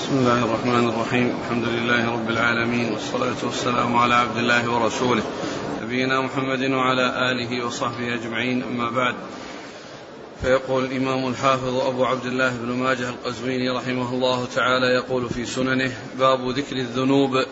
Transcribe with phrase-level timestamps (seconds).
[0.00, 1.36] بسم الله الرحمن الرحيم.
[1.44, 5.22] الحمد لله رب العالمين والصلاة والسلام على عبد الله ورسوله
[5.82, 8.62] نبينا محمد وعلى آله وصحبه أجمعين.
[8.62, 9.14] أما بعد
[10.42, 15.92] فيقول الإمام الحافظ أبو عبد الله بن ماجه القزويني رحمه الله تعالى يقول في سننه
[16.18, 17.44] باب ذكر الذنوب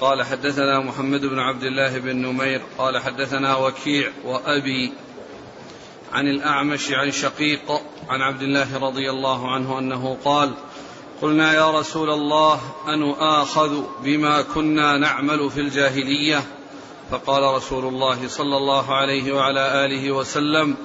[0.00, 4.92] قال حدثنا محمد بن عبد الله بن نمير قال حدثنا وكيع وأبي
[6.12, 7.72] عن الأعمش عن شقيق
[8.08, 10.52] عن عبد الله رضي الله عنه أنه قال
[11.22, 16.42] قلنا يا رسول الله أنؤاخذ بما كنا نعمل في الجاهلية؟
[17.10, 20.76] فقال رسول الله صلى الله عليه وعلى آله وسلم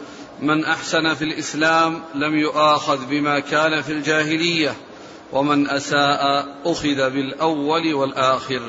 [0.41, 4.75] من أحسن في الإسلام لم يؤاخذ بما كان في الجاهلية
[5.33, 8.61] ومن أساء أخذ بالأول والآخر.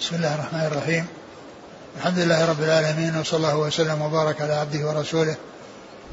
[0.00, 1.06] بسم الله الرحمن الرحيم.
[1.96, 5.36] الحمد لله رب العالمين وصلى الله وسلم وبارك على عبده ورسوله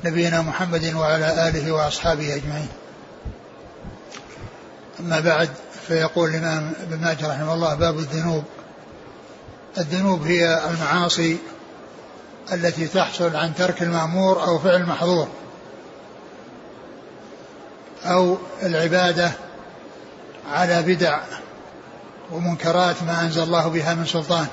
[0.05, 2.80] نبينا محمد وعلى آله وأصحابه أجمعين.
[5.01, 5.49] أما بعد
[5.87, 8.43] فيقول الإمام ابن ماجه رحمه الله باب الذنوب.
[9.77, 11.37] الذنوب هي المعاصي
[12.53, 15.27] التي تحصل عن ترك المأمور أو فعل المحظور
[18.05, 19.31] أو العبادة
[20.51, 21.19] على بدع
[22.31, 24.47] ومنكرات ما أنزل الله بها من سلطان.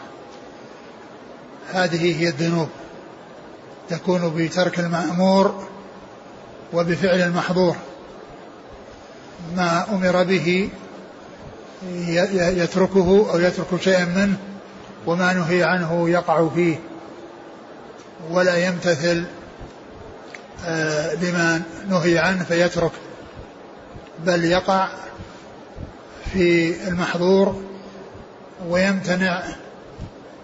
[1.72, 2.68] هذه هي الذنوب.
[3.88, 5.64] تكون بترك المأمور
[6.72, 7.76] وبفعل المحظور.
[9.56, 10.70] ما أمر به
[12.32, 14.36] يتركه أو يترك شيئا منه
[15.06, 16.80] وما نهي عنه يقع فيه
[18.30, 19.24] ولا يمتثل
[21.22, 22.92] لما نهي عنه فيترك
[24.26, 24.88] بل يقع
[26.32, 27.62] في المحظور
[28.68, 29.42] ويمتنع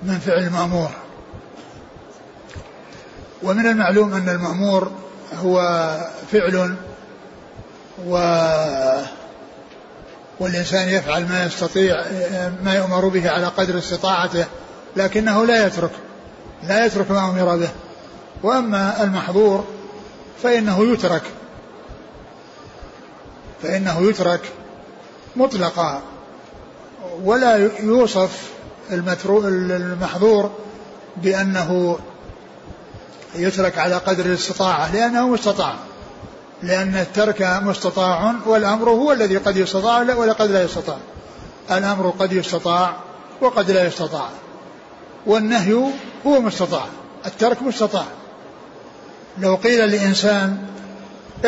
[0.02, 0.91] من فعل المأمور.
[3.42, 4.91] ومن المعلوم أن المأمور
[5.34, 5.60] هو
[6.32, 6.77] فعل
[8.06, 8.17] و
[10.41, 12.05] والإنسان يفعل ما يستطيع
[12.64, 14.47] ما يؤمر به على قدر استطاعته
[14.97, 15.91] لكنه لا يترك
[16.69, 17.69] لا يترك ما أمر به.
[18.43, 19.65] وأما المحظور
[20.43, 21.22] فإنه يترك
[23.62, 24.41] فإنه يترك
[25.37, 26.03] مطلقا
[27.22, 28.50] ولا يوصف
[28.91, 30.50] المحظور
[31.16, 31.99] بأنه
[33.34, 35.75] يترك على قدر الاستطاعة لأنه مستطاع.
[36.64, 40.97] لأن الترك مستطاع والأمر هو الذي قد يستطاع ولا قد لا يستطاع.
[41.70, 42.97] الأمر قد يستطاع
[43.41, 44.28] وقد لا يستطاع.
[45.26, 45.72] والنهي
[46.26, 46.86] هو مستطاع.
[47.26, 48.04] الترك مستطاع.
[49.38, 50.58] لو قيل لإنسان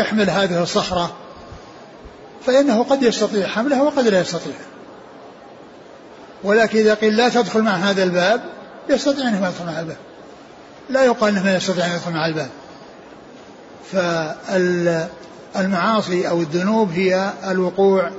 [0.00, 1.12] احمل هذه الصخرة
[2.46, 4.56] فإنه قد يستطيع حملها وقد لا يستطيع.
[6.44, 8.44] ولكن إذا قيل لا تدخل مع هذا الباب
[8.88, 9.96] يستطيع أنه يدخل مع الباب.
[10.90, 12.48] لا يقال أنه يستطيع أن يدخل مع الباب.
[15.54, 18.10] فالمعاصي أو الذنوب هي الوقوع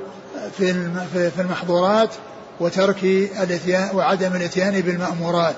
[0.57, 2.09] في المحظورات
[2.59, 3.03] وترك
[3.44, 5.56] الاتيان وعدم الإتيان بالمأمورات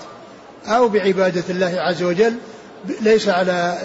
[0.67, 2.35] أو بعبادة الله عز وجل
[3.01, 3.77] ليس على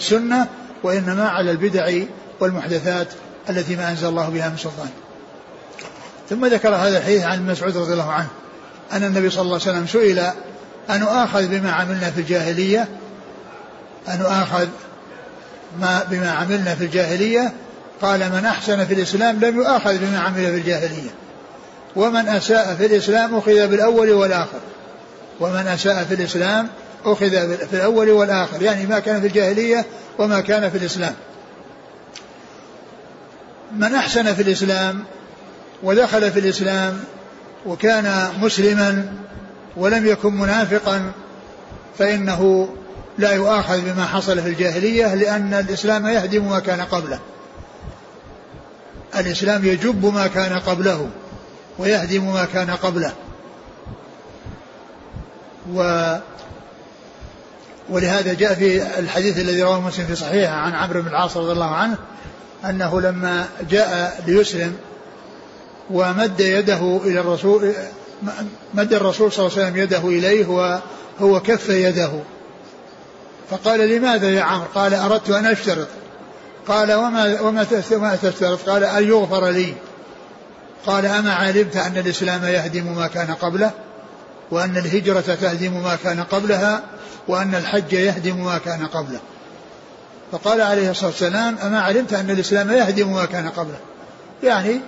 [0.00, 0.46] سنة
[0.82, 1.92] وإنما على البدع
[2.40, 3.08] والمحدثات
[3.50, 4.88] التي ما أنزل الله بها من سلطان.
[6.30, 8.28] ثم ذكر هذا الحديث عن مسعود رضي الله عنه
[8.92, 10.18] أن النبي صلى الله عليه وسلم سئل
[10.90, 12.88] أن آخذ بما عملنا في الجاهلية؟
[14.08, 14.66] أن آخذ
[15.80, 17.52] ما بما عملنا في الجاهلية
[18.02, 21.10] قال من أحسن في الإسلام لم يؤاخذ بما عمل في الجاهلية.
[21.96, 24.58] ومن أساء في الإسلام أخذ بالأول والآخر.
[25.40, 26.68] ومن أساء في الإسلام
[27.04, 27.30] أخذ
[27.66, 28.62] في الأول والآخر.
[28.62, 29.84] يعني ما كان في الجاهلية
[30.18, 31.14] وما كان في الإسلام.
[33.76, 35.04] من أحسن في الإسلام
[35.82, 37.00] ودخل في الإسلام
[37.66, 39.12] وكان مسلما
[39.76, 41.12] ولم يكن منافقا
[41.98, 42.68] فإنه
[43.18, 47.18] لا يؤاخذ بما حصل في الجاهلية لأن الإسلام يهدم ما كان قبله.
[49.16, 51.08] الإسلام يجب ما كان قبله
[51.78, 53.12] ويهدم ما كان قبله.
[55.74, 56.14] و
[57.90, 61.74] ولهذا جاء في الحديث الذي رواه مسلم في صحيحه عن عمرو بن العاص رضي الله
[61.74, 61.96] عنه
[62.64, 64.76] أنه لما جاء ليسلم
[65.90, 67.72] ومد يده إلى الرسول
[68.74, 72.10] مد الرسول صلى الله عليه وسلم يده إليه وهو كف يده.
[73.50, 75.88] فقال لماذا يا عمرو؟ قال أردت أن أشترط.
[76.68, 77.40] قال وما
[77.92, 79.74] وما تشترط؟ قال أن يغفر لي.
[80.86, 83.70] قال أما علمت أن الإسلام يهدم ما كان قبله
[84.50, 86.82] وأن الهجرة تهدم ما كان قبلها
[87.28, 89.20] وأن الحج يهدم ما كان قبله.
[90.32, 93.78] فقال عليه الصلاة والسلام أما علمت أن الإسلام يهدم ما كان قبله؟
[94.42, 94.80] يعني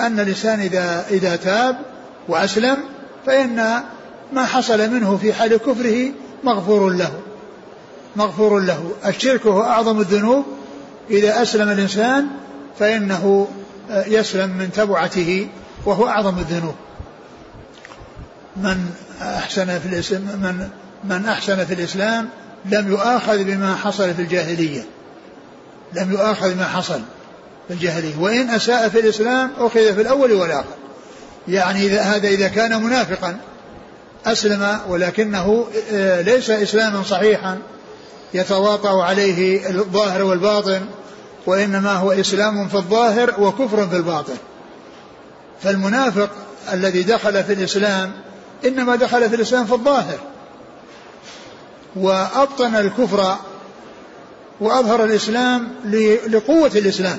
[0.00, 1.76] أن الإنسان إذا إذا تاب
[2.28, 2.76] وأسلم
[3.26, 3.82] فإن
[4.32, 6.12] ما حصل منه في حال كفره
[6.44, 7.12] مغفور له.
[8.16, 8.92] مغفور له.
[9.06, 10.44] الشرك هو أعظم الذنوب.
[11.10, 12.26] إذا أسلم الإنسان
[12.78, 13.48] فإنه
[13.90, 15.48] يسلم من تبعته
[15.84, 16.74] وهو أعظم الذنوب.
[18.56, 18.90] من
[19.22, 20.68] أحسن في الإسلام من
[21.04, 22.28] من أحسن في الإسلام
[22.64, 24.82] لم يؤاخذ بما حصل في الجاهلية.
[25.92, 27.00] لم يؤاخذ بما حصل
[27.68, 28.18] في الجاهلية.
[28.18, 30.74] وإن أساء في الإسلام أخذ في الأول والآخر.
[31.48, 33.36] يعني إذا هذا إذا كان منافقا
[34.26, 37.58] أسلم ولكنه آه، ليس إسلاما صحيحا.
[38.36, 40.80] يتواطأ عليه الظاهر والباطن
[41.46, 44.36] وإنما هو إسلام في الظاهر وكفر في الباطن.
[45.62, 46.30] فالمنافق
[46.72, 48.12] الذي دخل في الإسلام
[48.64, 50.18] إنما دخل في الإسلام في الظاهر
[51.96, 53.36] وأبطن الكفر
[54.60, 55.68] وأظهر الإسلام
[56.28, 57.18] لقوة الإسلام.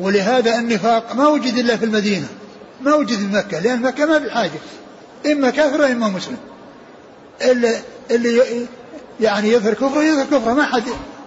[0.00, 2.28] ولهذا النفاق ما وجد إلا في المدينة
[2.80, 4.60] ما وجد في مكة لأن مكة ما بحاجة
[5.26, 6.36] إما كافر وإما مسلم.
[8.10, 8.66] اللي
[9.20, 10.82] يعني يظهر كفره يظهر كفره ما حد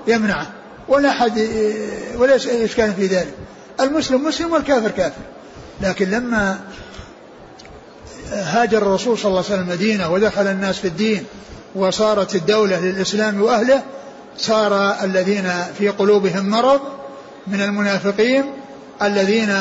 [0.08, 0.48] يمنعه
[0.88, 1.50] ولا حد
[2.18, 3.34] ولا إشكال في ذلك.
[3.80, 5.22] المسلم مسلم والكافر كافر.
[5.82, 6.60] لكن لما
[8.32, 11.24] هاجر الرسول صلى الله عليه وسلم المدينة ودخل الناس في الدين
[11.76, 13.84] وصارت الدولة للإسلام وأهله
[14.38, 16.82] صار الذين في قلوبهم مرض
[17.48, 18.44] من المنافقين
[19.02, 19.56] الذين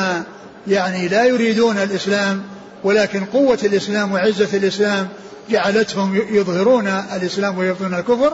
[0.67, 2.43] يعني لا يريدون الإسلام
[2.83, 5.07] ولكن قوة الإسلام وعزة الإسلام
[5.49, 8.33] جعلتهم يظهرون الإسلام ويبطنون الكفر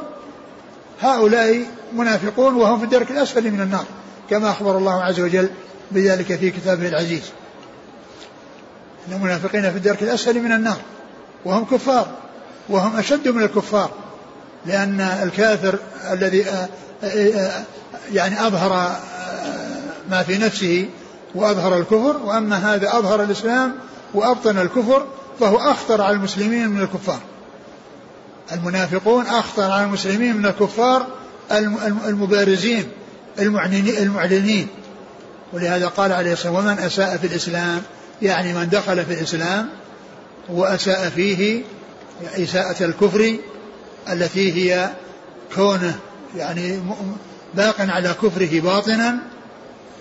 [1.02, 3.86] هؤلاء منافقون وهم في الدرك الأسفل من النار
[4.30, 5.50] كما أخبر الله عز وجل
[5.92, 7.24] بذلك في كتابه العزيز.
[9.08, 10.78] إن المنافقين في الدرك الأسفل من النار
[11.46, 12.08] وهم كفار
[12.70, 13.92] وهم أشد من الكفار
[14.66, 15.80] لأن الكافر
[16.12, 16.68] الذي آه،
[17.04, 17.64] آه، آه،
[18.12, 18.96] يعني أظهر
[20.10, 20.90] ما في نفسه
[21.36, 23.74] وأظهر الكفر وأما هذا أظهر الإسلام
[24.14, 25.06] وأبطن الكفر
[25.40, 27.20] فهو أخطر على المسلمين من الكفار.
[28.52, 31.08] المنافقون أخطر على المسلمين من الكفار
[32.08, 32.88] المبارزين
[33.40, 34.68] المعلنين.
[35.54, 37.82] ولهذا قال عليه الصلاة والسلام ومن أساء في الإسلام
[38.22, 39.70] يعني من دخل في الإسلام
[40.50, 41.62] وأساء فيه
[42.36, 43.36] إساءة الكفر
[44.10, 44.90] التي هي
[45.56, 46.00] كونه
[46.36, 46.80] يعني
[47.54, 49.18] باق على كفره باطنا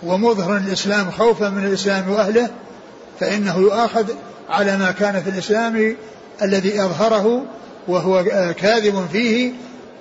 [0.03, 2.51] ومظهرا الإسلام خوفا من الإسلام وأهله
[3.21, 4.09] فإنه يؤاخذ
[4.49, 5.97] على ما كان في الإسلام
[6.43, 7.45] الذي أظهره
[7.89, 8.25] وهو
[8.59, 9.53] كاذب فيه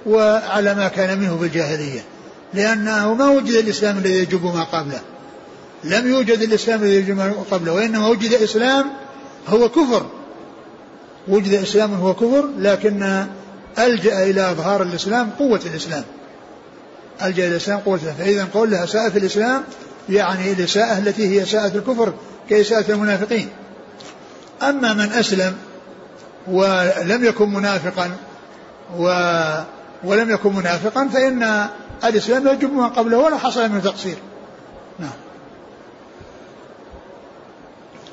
[0.06, 2.02] وعلى ما كان منه في الجاهلية.
[2.54, 5.02] لأنه ما وجد الإسلام الذي يجب ما قبله.
[5.84, 8.86] لم يوجد الإسلام الذي يجب ما قبله وإنما وجد إسلام
[9.48, 10.06] هو كفر.
[11.28, 13.26] وجد إسلام هو كفر لكن
[13.80, 16.04] ألجأ إلى إظهار الإسلام قوة الإسلام.
[17.24, 18.16] ألجأ إلى الإسلام قوة الإسلام.
[18.16, 19.64] فإذا قول لها ساء في الإسلام
[20.10, 22.14] يعني الإساءة التي هي ساءة الكفر
[22.50, 23.50] كإساءة المنافقين.
[24.62, 25.58] أما من أسلم
[26.48, 28.12] ولم يكن منافقا
[28.98, 29.08] و
[30.04, 31.68] ولم يكن منافقا فإن
[32.04, 34.18] الإسلام يجب ما قبله ولا حصل منه تقصير.
[35.00, 35.12] نعم.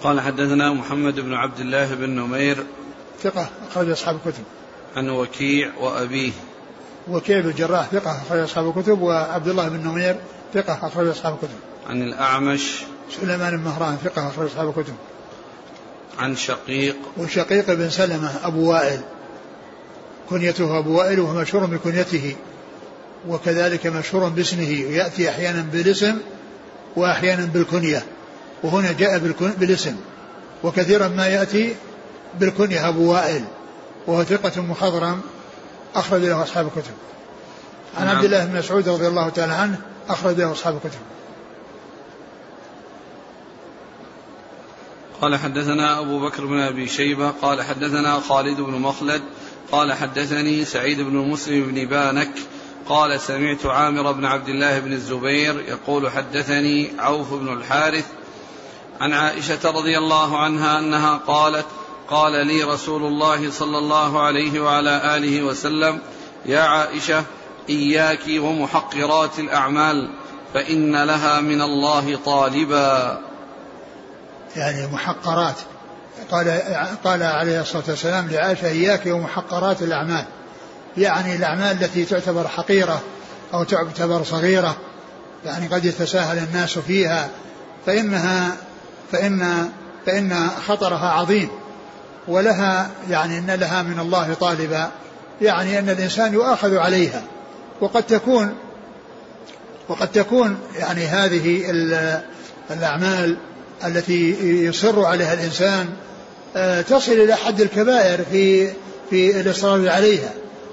[0.03, 2.67] قال حدثنا محمد بن عبد الله بن نمير
[3.23, 4.45] ثقة أخرج أصحاب الكتب.
[4.97, 6.33] عن وكيع وأبيه.
[7.09, 9.01] وكيع بن الجراح ثقة أخرج أصحاب الكتب.
[9.01, 10.17] وعبد الله بن نمير
[10.55, 11.57] ثقة أخرج أصحاب الكتب.
[11.89, 12.83] عن الأعمش.
[13.21, 14.95] سليمان بن مهران ثقة أخرج أصحاب الكتب.
[16.19, 16.97] عن شقيق.
[17.17, 19.01] وشقيق بن سلمة أبو وائل.
[20.31, 22.37] كنيته أبو وائل وهو مشهور بكنيته
[23.29, 24.85] وكذلك مشهور باسمه.
[24.89, 26.19] ويأتي أحيانا بالاسم
[26.97, 28.03] وأحيانا بالكنية.
[28.63, 29.19] وهنا جاء
[29.59, 29.97] بالاسم.
[30.65, 31.75] وكثيرا ما يأتي
[32.41, 33.45] بالكنية أبو وائل.
[34.07, 35.21] وهو ثقة مخضرم
[35.95, 36.95] أخرج له أصحاب الكتب.
[37.97, 38.17] عن نعم.
[38.17, 39.77] عبد الله بن مسعود رضي الله تعالى عنه
[40.09, 41.01] أخرج له أصحاب الكتب.
[45.23, 49.23] قال حدثنا أبو بكر بن أبي شيبة قال حدثنا خالد بن مخلد
[49.73, 52.33] قال حدثني سعيد بن مسلم بن بانك
[52.89, 58.07] قال سمعت عامر بن عبد الله بن الزبير يقول حدثني عوف بن الحارث
[59.01, 61.67] عن عائشة رضي الله عنها أنها قالت
[62.11, 65.99] قال لي رسول الله صلى الله عليه وعلى آله وسلم
[66.47, 67.25] يا عائشة
[67.69, 70.11] إياك ومحقرات الأعمال
[70.55, 73.32] فإن لها من الله طالبا.
[74.57, 75.55] يعني محقرات.
[76.31, 76.63] قال
[77.05, 80.25] قال عليه الصلاة والسلام لعائشة إياك ومحقرات الأعمال.
[80.97, 83.01] يعني الأعمال التي تعتبر حقيرة
[83.55, 84.77] أو تعتبر صغيرة.
[85.47, 87.29] يعني قد يتساهل الناس فيها.
[87.87, 88.57] فإنها
[89.13, 89.69] فإن
[90.07, 91.49] فإن خطرها عظيم.
[92.29, 94.91] ولها يعني إن لها من الله طالبا.
[95.41, 97.23] يعني إن الإنسان يؤاخذ عليها.
[97.81, 98.55] وقد تكون
[99.89, 101.65] وقد تكون يعني هذه
[102.71, 103.37] الأعمال
[103.87, 104.37] التي
[104.67, 105.89] يصر عليها الإنسان
[106.57, 108.71] آه، تصل إلى حد الكبائر في
[109.11, 110.31] في الإصرار عليها.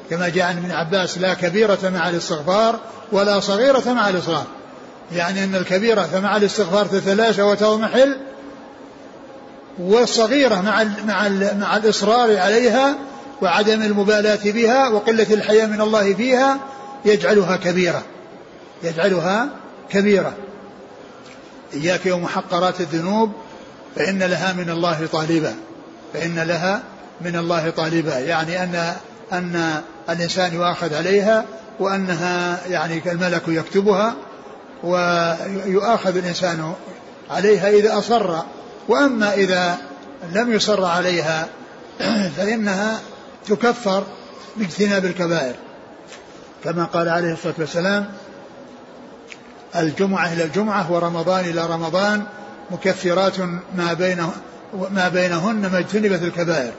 [0.09, 2.79] كما جاء عن ابن عباس لا كبيرة مع الاستغفار
[3.11, 4.45] ولا صغيرة مع الإصرار.
[5.11, 8.17] يعني أن الكبيرة مع الاستغفار تتلاشى وتضمحل
[9.79, 12.95] والصغيرة مع مع مع الإصرار عليها
[13.41, 16.59] وعدم المبالاة بها وقلة الحياة من الله فيها
[17.05, 18.03] يجعلها كبيرة.
[18.83, 19.49] يجعلها
[19.89, 20.33] كبيرة.
[21.73, 23.31] إياك ومحقرات الذنوب
[23.95, 25.55] فإن لها من الله طالبا.
[26.13, 26.83] فإن لها
[27.21, 28.19] من الله طالبا.
[28.19, 28.93] يعني أن
[29.31, 31.45] أن الإنسان يؤاخذ عليها
[31.79, 34.15] وأنها يعني الملك يكتبها
[34.83, 36.73] ويؤاخذ الإنسان
[37.29, 38.35] عليها إذا أصر.
[38.87, 39.77] وأما إذا
[40.33, 41.47] لم يصر عليها
[42.37, 42.99] فإنها
[43.47, 44.03] تكفر
[44.55, 45.55] باجتناب الكبائر.
[46.63, 48.11] كما قال عليه الصلاة والسلام
[49.75, 52.23] الجمعة إلى الجمعة ورمضان إلى رمضان
[52.71, 53.39] مكفرات
[53.75, 54.33] ما بينه
[54.91, 56.71] ما بينهن ما اجتنبت الكبائر.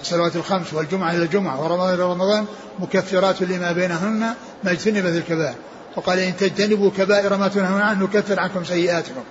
[0.00, 2.46] الصلوات الخمس والجمعة إلى الجمعة ورمضان إلى رمضان
[2.78, 5.54] مكفرات لما بينهن ما اجتنبت الكبائر.
[5.96, 9.22] وقال إن تجتنبوا كبائر ما تنهون عنه نكفر عنكم سيئاتكم.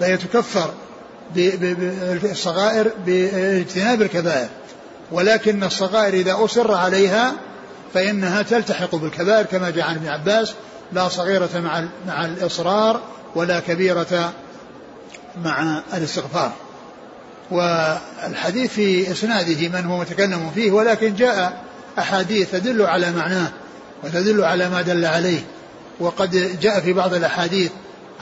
[0.00, 0.70] فهي تكفر
[1.34, 4.48] بالصغائر باجتناب الكبائر.
[5.12, 7.32] ولكن الصغائر إذا أصر عليها
[7.94, 10.54] فإنها تلتحق بالكبائر كما جاء عن ابن عباس
[10.92, 13.00] لا صغيرة مع مع الإصرار
[13.34, 14.32] ولا كبيرة
[15.44, 16.52] مع الاستغفار.
[17.50, 21.62] والحديث في إسناده من هو متكلم فيه ولكن جاء
[21.98, 23.48] أحاديث تدل على معناه
[24.04, 25.40] وتدل على ما دل عليه.
[26.00, 27.70] وقد جاء في بعض الأحاديث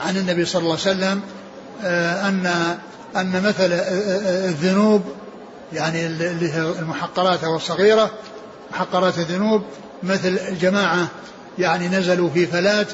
[0.05, 1.21] عن النبي صلى الله عليه وسلم
[1.83, 2.45] آه، أن
[3.15, 3.71] أن مثل
[4.45, 5.01] الذنوب
[5.73, 8.11] يعني اللي هي المحقرات أو الصغيرة
[8.71, 9.63] محقرات الذنوب
[10.03, 11.07] مثل جماعة
[11.61, 12.87] يعني نزلوا في فلات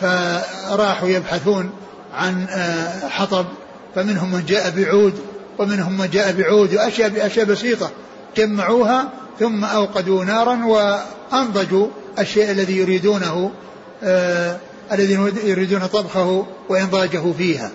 [0.00, 1.70] فراحوا يبحثون
[2.14, 3.46] عن آه، حطب.
[3.94, 5.14] فمنهم من جاء بعود
[5.58, 7.90] ومنهم من جاء بعود وأشياء بأشياء بسيطة.
[8.36, 9.08] جمعوها
[9.40, 11.86] ثم أوقدوا نارا وأنضجوا
[12.18, 13.50] الشيء الذي يريدونه
[14.02, 14.56] آه
[14.92, 17.70] الذي يريدون طبخه وإنضاجه فيها.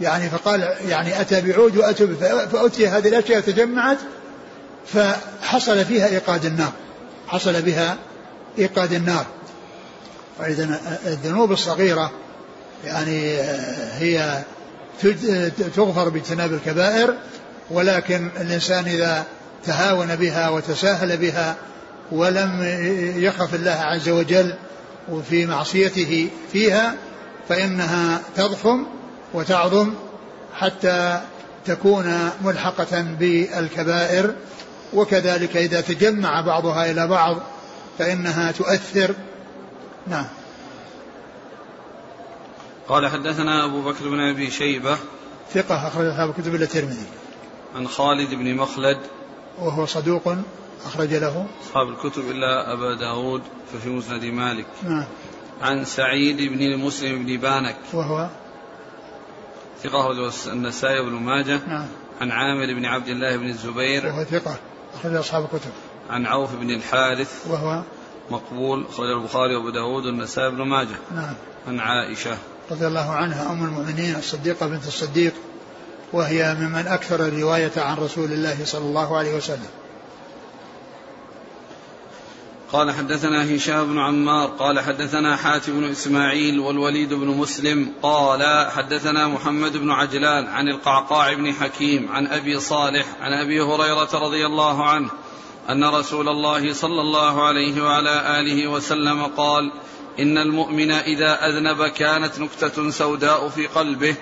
[0.00, 2.06] يعني فقال يعني أتى بعود وأتى
[2.52, 3.98] فأتي هذه الأشياء تجمعت
[4.86, 6.72] فحصل فيها إيقاد النار.
[7.28, 7.96] حصل بها
[8.58, 9.26] إيقاد النار.
[10.38, 12.10] فإذا الذنوب الصغيرة
[12.84, 13.38] يعني
[13.98, 14.42] هي
[15.76, 17.14] تغفر باجتناب الكبائر
[17.70, 19.24] ولكن الإنسان إذا
[19.64, 21.56] تهاون بها وتساهل بها
[22.12, 22.62] ولم
[23.16, 24.54] يخف الله عز وجل
[25.08, 26.94] وفي معصيته فيها
[27.48, 28.86] فإنها تضخم
[29.34, 29.94] وتعظم
[30.54, 31.20] حتى
[31.66, 34.34] تكون ملحقة بالكبائر.
[34.94, 37.36] وكذلك إذا تجمع بعضها إلى بعض
[37.98, 39.14] فإنها تؤثر
[40.06, 40.26] نعم.
[42.88, 44.98] قال حدثنا أبو بكر بن أبي شيبة
[45.52, 47.06] ثقة أخرج أصحاب الكتب إلا الترمذي.
[47.76, 48.98] عن خالد بن مخلد
[49.58, 50.36] وهو صدوق
[50.86, 51.46] أخرج له.
[51.66, 53.42] أصحاب الكتب إلا أبا داود
[53.72, 54.66] ففي مسند مالك.
[54.82, 55.04] نعم.
[55.62, 58.28] عن سعيد بن المسلم بن بانك وهو
[59.82, 61.60] ثقة النسائي بن ماجه.
[61.68, 61.86] نعم.
[62.20, 64.06] عن عامر بن عبد الله بن الزبير.
[64.06, 64.56] وهو ثقة
[64.94, 65.70] أخرج أصحاب الكتب.
[66.10, 67.46] عن عوف بن الحارث.
[67.50, 67.82] وهو
[68.30, 70.96] مقبول أخرج البخاري وأبو داود والنسائي بن ماجه.
[71.14, 71.34] نعم.
[71.68, 72.38] عن عائشة.
[72.70, 75.32] رضي الله عنها أم المؤمنين الصديقة بنت الصديق
[76.12, 79.68] وهي ممن أكثر الرواية عن رسول الله صلى الله عليه وسلم.
[82.74, 89.28] قال حدثنا هشام بن عمار قال حدثنا حاتم بن إسماعيل والوليد بن مسلم قال حدثنا
[89.28, 94.84] محمد بن عجلان عن القعقاع بن حكيم عن أبي صالح عن أبي هريرة رضي الله
[94.84, 95.10] عنه
[95.70, 99.72] أن رسول الله صلى الله عليه وعلى آله وسلم قال
[100.20, 104.14] إن المؤمن إذا أذنب كانت نكتة سوداء في قلبه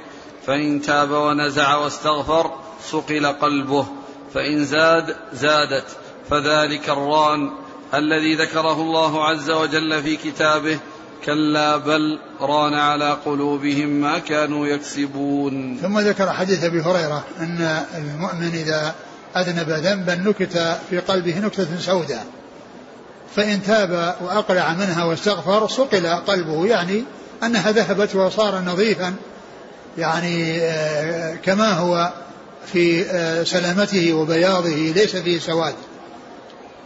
[0.47, 2.51] فإن تاب ونزع واستغفر
[2.85, 3.87] صقل قلبه
[4.35, 5.85] فإن زاد زادت.
[6.31, 7.51] فذلك الران
[7.95, 10.79] الذي ذكره الله عز وجل في كتابه
[11.25, 15.79] كلا بل ران على قلوبهم ما كانوا يكسبون.
[15.83, 18.95] ثم ذكر حديث أبي هريرة أن المؤمن إذا
[19.37, 22.27] أذنب ذنبا نكت في قلبه نكتة سوداء.
[23.37, 27.05] فإن تاب وأقلع منها واستغفر صقل قلبه يعني
[27.43, 29.15] أنها ذهبت وصار نظيفا
[29.99, 32.13] يعني آه، كما هو
[32.73, 35.75] في آه، سلامته وبياضه ليس فيه سواد.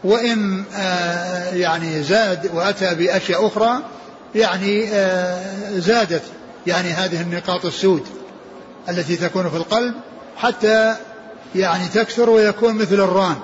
[0.05, 3.79] وإن آه، يعني زاد وأتى بأشياء أخرى
[4.35, 4.87] يعني
[5.81, 6.23] زادت
[6.67, 8.07] يعني هذه النقاط السود
[8.89, 9.95] التي تكون في القلب
[10.37, 10.97] حتى
[11.59, 13.37] يعني تكثر ويكون مثل الران.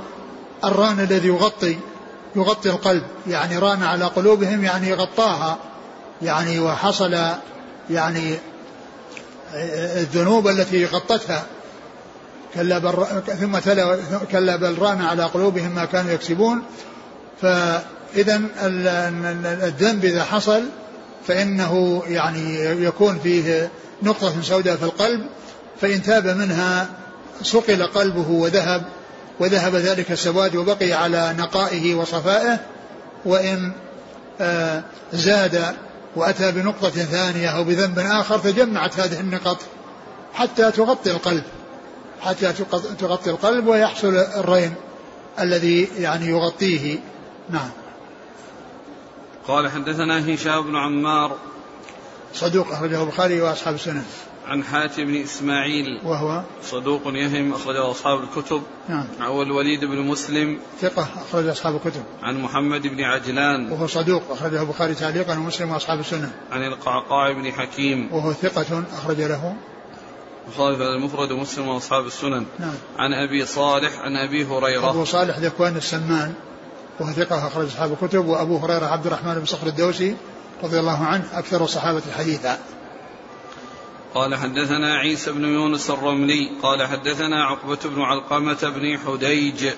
[0.64, 1.78] الران الذي يغطي
[2.36, 3.02] يغطي القلب.
[3.26, 5.58] يعني ران على قلوبهم يعني غطاها.
[6.22, 7.18] يعني وحصل
[7.90, 8.38] يعني
[9.96, 11.44] الذنوب التي غطتها.
[12.54, 12.92] كلا بل
[13.40, 13.98] ثم تلا
[14.32, 16.62] كلا بل ران على قلوبهم ما كانوا يكسبون.
[17.42, 18.40] فإذا
[19.62, 20.62] الذنب إذا حصل
[21.26, 23.70] فإنه يعني يكون فيه
[24.02, 25.26] نقطة سوداء في القلب.
[25.80, 26.88] فإن تاب منها
[27.42, 28.82] صقل قلبه وذهب
[29.40, 32.58] وذهب ذلك السواد وبقي على نقائه وصفائه
[33.24, 33.72] وإن
[34.40, 34.82] آه،
[35.12, 35.76] زاد
[36.16, 39.58] وأتى بنقطة ثانية أو بذنب آخر تجمعت هذه النقط
[40.34, 41.44] حتى تغطي القلب
[42.20, 42.52] حتى
[42.98, 44.74] تغطي القلب ويحصل الرين
[45.40, 46.98] الذي يعني يغطيه.
[47.50, 47.70] نعم.
[49.48, 51.36] قال حدثنا هشام بن عمار.
[52.34, 54.04] صدوق أخرجه البخاري وأصحاب السنن
[54.46, 56.00] عن حاتم بن إسماعيل.
[56.04, 58.62] وهو صدوق يهم أخرجه أصحاب الكتب.
[58.88, 59.06] نعم.
[59.20, 60.58] عن الوليد بن مسلم.
[60.80, 62.02] ثقة أخرج أصحاب الكتب.
[62.22, 63.72] عن محمد بن عجلان.
[63.72, 68.08] وهو صدوق أخرجه البخاري تعليقا ومسلم وأصحاب السنن عن القعقاع بن حكيم.
[68.12, 69.56] وهو ثقة أخرج له.
[70.48, 72.46] البخاري في المفرد ومسلم وأصحاب السنن.
[72.58, 72.74] نعم.
[72.98, 74.90] عن أبي صالح عن أبي هريرة.
[74.90, 76.34] أبو صالح ذكوان السمان.
[77.00, 78.26] وهو ثقة أخرج أصحاب الكتب.
[78.26, 80.16] وأبو هريرة عبد الرحمن بن صخر الدوسي
[80.62, 82.58] رضي الله عنه أكثر الصحابة حديثا
[84.14, 89.68] قال حدثنا عيسى بن يونس الرملي قال حدثنا عقبة بن علقمة بن حديج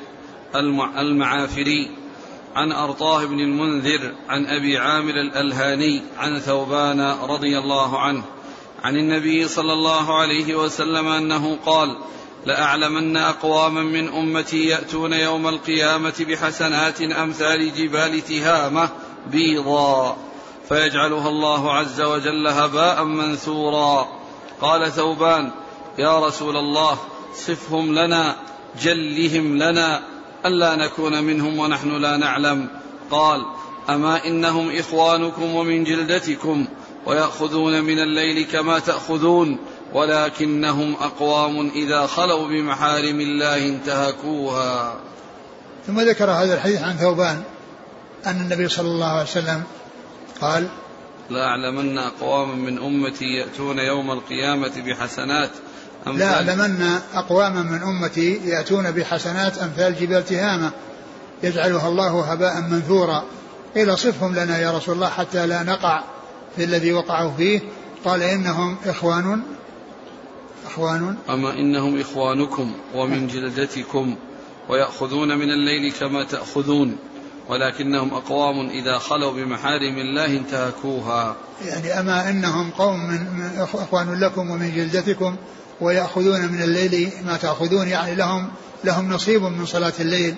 [0.99, 1.91] المعافري
[2.55, 8.23] عن أرطاه بن المنذر عن أبي عامر الألهاني عن ثوبان رضي الله عنه
[8.85, 11.97] عن النبي صلى الله عليه وسلم أنه قال
[12.47, 18.89] لأعلمن أقواما من أمتي يأتون يوم القيامة بحسنات أمثال جبال تهامة
[19.27, 20.17] بيضا
[20.69, 24.24] فيجعلها الله عز وجل هباء منثورا.
[24.61, 25.51] قال ثوبان
[25.99, 26.99] يا رسول الله
[27.35, 28.37] صفهم لنا
[28.83, 30.03] جلهم لنا
[30.47, 32.69] ألا نكون منهم ونحن لا نعلم.
[33.11, 33.47] قال
[33.91, 36.67] أما إنهم إخوانكم ومن جلدتكم
[37.07, 39.59] ويأخذون من الليل كما تأخذون
[39.93, 44.97] ولكنهم أقوام إذا خلوا بمحارم الله انتهكوها.
[45.87, 47.43] ثم ذكر هذا الحديث عن ثوبان
[48.27, 49.63] أن النبي صلى الله عليه وسلم
[50.41, 50.69] قال
[51.31, 55.51] لا أعلمن أقواما من أمتي يأتون يوم القيامة بحسنات
[56.07, 60.71] أمثال لا أعلمن أقواما من أمتي يأتون بحسنات أمثال جبال تهامة.
[61.43, 63.25] يجعلها الله هباء منثورا.
[63.75, 66.03] قيل صفهم لنا يا رسول الله حتى لا نقع
[66.57, 67.61] في الذي وقعوا فيه.
[68.05, 69.43] قال إنهم إخوان
[70.67, 71.17] إخوان.
[71.31, 74.17] أما إنهم إخوانكم ومن جلدتكم
[74.69, 76.97] ويأخذون من الليل كما تأخذون.
[77.49, 81.37] ولكنهم أقوام إذا خلوا بمحارم الله انتهكوها.
[81.65, 85.37] يعني أما إنهم قوم من إخوان لكم ومن جلدتكم
[85.81, 88.49] ويأخذون من الليل ما تأخذون يعني لهم
[88.85, 90.35] لهم نصيب من صلاة الليل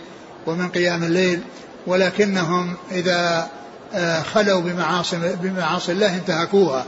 [0.46, 1.40] ومن قيام الليل
[1.86, 3.48] ولكنهم إذا
[3.94, 6.84] آه، خلوا بمعاصي بمعاصي الله انتهكوها.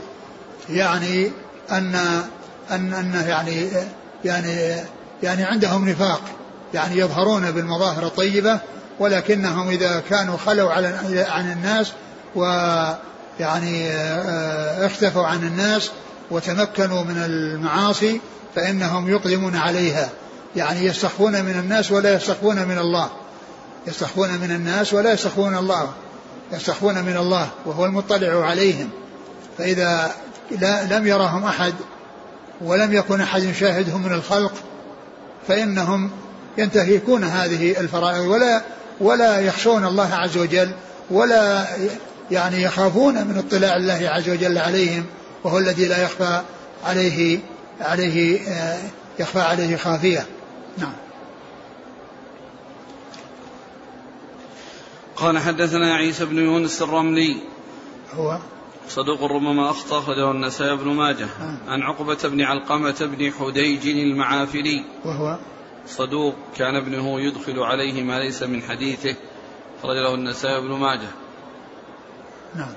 [0.69, 1.31] يعني
[1.71, 1.95] ان
[2.71, 3.69] ان أن يعني
[4.25, 4.75] يعني
[5.23, 6.21] يعني عندهم نفاق
[6.73, 8.59] يعني يظهرون بالمظاهر الطيبة
[8.99, 10.87] ولكنهم إذا كانوا خلوا على
[11.29, 11.91] عن الناس
[12.35, 15.91] ويعني آه، اختفوا عن الناس
[16.31, 18.21] وتمكنوا من المعاصي
[18.55, 20.09] فإنهم يقدمون عليها.
[20.55, 23.09] يعني يستخفون من الناس ولا يستخفون من الله.
[23.87, 25.93] يستخفون من الناس ولا يستخفون الله.
[26.53, 28.89] يستخفون من الله وهو المطلع عليهم.
[29.57, 30.11] فإذا
[30.51, 31.73] لا لم يرهم أحد
[32.61, 34.53] ولم يكن أحد يشاهدهم من الخلق
[35.47, 36.11] فإنهم
[36.57, 38.27] ينتهكون هذه الفرائض.
[38.27, 38.61] ولا
[38.99, 40.71] ولا يخشون الله عز وجل
[41.11, 41.67] ولا
[42.31, 45.05] يعني يخافون من اطلاع الله عز وجل عليهم
[45.43, 46.41] وهو الذي لا يخفى
[46.83, 47.39] عليه
[47.81, 48.79] عليه آه،
[49.19, 50.25] يخفى عليه خافية.
[50.77, 50.93] نعم.
[55.15, 57.37] قال حدثنا عيسى بن يونس الرملي.
[58.13, 58.39] هو؟
[58.89, 61.25] صدوق ربما أخطأ أخرجه النسائي بن ماجه.
[61.25, 61.71] آه.
[61.71, 64.85] عن عقبة بن علقمة بن حديج المعافري.
[65.05, 65.37] وهو؟
[65.89, 69.15] صدوق كان ابنه يدخل عليه ما ليس من حديثه
[69.79, 71.09] أخرج له النسائي بن ماجه.
[72.55, 72.73] نعم.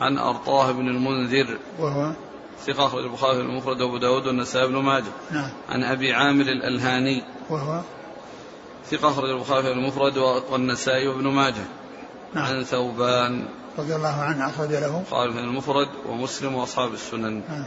[0.00, 1.58] عن أرطاه بن المنذر.
[1.78, 2.12] وهو؟
[2.66, 5.12] ثقة أخرج البخاري المفرد وأبو داود والنسائي بن ماجه.
[5.30, 5.50] نعم.
[5.68, 7.22] عن أبي عامر الألهاني.
[7.50, 7.80] وهو؟
[8.90, 10.18] ثقة أخرج البخاري المفرد
[10.50, 11.64] والنسائي وابن ماجه.
[12.34, 12.44] نعم.
[12.44, 13.48] عن ثوبان.
[13.78, 15.04] رضي الله عنه أخرج له.
[15.10, 17.42] قال المفرد ومسلم وأصحاب السنن.
[17.48, 17.66] نعم.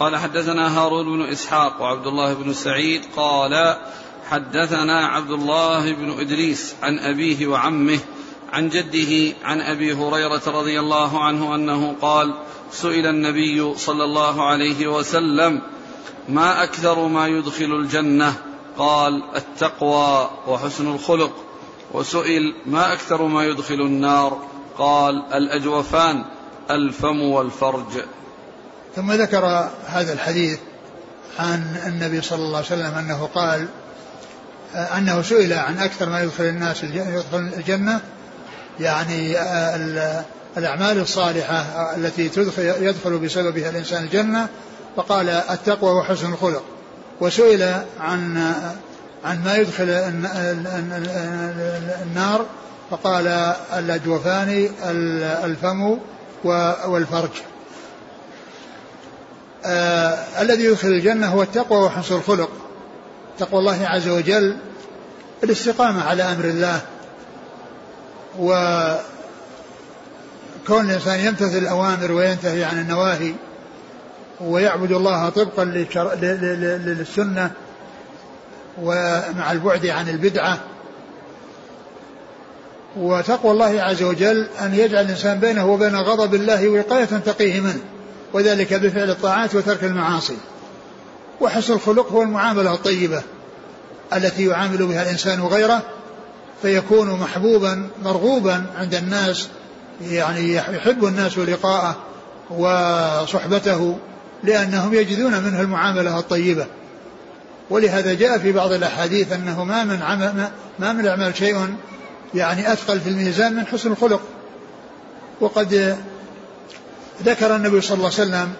[0.00, 3.76] قال حدثنا هارون بن إسحاق وعبد الله بن سعيد قال
[4.30, 7.98] حدثنا عبد الله بن إدريس عن أبيه وعمه
[8.52, 12.34] عن جده عن أبي هريرة رضي الله عنه أنه قال
[12.70, 15.62] سئل النبي صلى الله عليه وسلم
[16.28, 18.34] ما أكثر ما يدخل الجنة؟
[18.78, 21.32] قال التقوى وحسن الخلق.
[21.92, 24.38] وسئل ما أكثر ما يدخل النار؟
[24.78, 26.24] قال الأجوفان
[26.70, 28.04] الفم والفرج.
[28.96, 30.58] ثم ذكر هذا الحديث
[31.38, 33.66] عن النبي صلى الله عليه وسلم أنه قال
[34.74, 38.00] أنه سئل عن أكثر ما يدخل الناس يدخل الجنة
[38.80, 39.36] يعني
[40.56, 41.64] الأعمال الصالحة
[41.96, 44.48] التي تدخل يدخل بسببها الإنسان الجنة
[44.96, 46.62] فقال التقوى وحسن الخلق.
[47.20, 47.62] وسئل
[48.00, 48.52] عن
[49.24, 49.86] عن ما يدخل
[52.02, 52.46] النار
[52.90, 53.26] فقال
[53.72, 54.68] الأجوفان
[55.44, 55.98] الفم
[56.84, 57.30] والفرج.
[59.64, 62.50] آه الذي يدخل الجنة هو التقوى وحسن الخلق.
[63.38, 64.56] تقوى الله عز وجل
[65.44, 66.80] الاستقامة على أمر الله.
[68.38, 69.00] وكون
[70.90, 73.34] الإنسان يمتثل الأوامر وينتهي عن النواهي
[74.40, 77.50] ويعبد الله طبقا للسنة
[78.82, 80.58] ومع البعد عن البدعة.
[82.96, 87.80] وتقوى الله عز وجل أن يجعل الإنسان بينه وبين غضب الله وقاية تقيه منه.
[88.32, 90.36] وذلك بفعل الطاعات وترك المعاصي.
[91.40, 93.22] وحسن الخلق هو المعاملة الطيبة
[94.16, 95.82] التي يعامل بها الإنسان غيره
[96.62, 99.48] فيكون محبوبا مرغوبا عند الناس
[100.02, 101.96] يعني يحب الناس لقاءه
[102.50, 103.98] وصحبته
[104.44, 106.66] لأنهم يجدون منه المعاملة الطيبة.
[107.70, 111.74] ولهذا جاء في بعض الأحاديث أنه ما من عمل ما من الأعمال شيء
[112.34, 114.20] يعني أثقل في الميزان من حسن الخلق.
[115.40, 115.98] وقد
[117.24, 118.52] ذكر النبي صلى الله عليه وسلم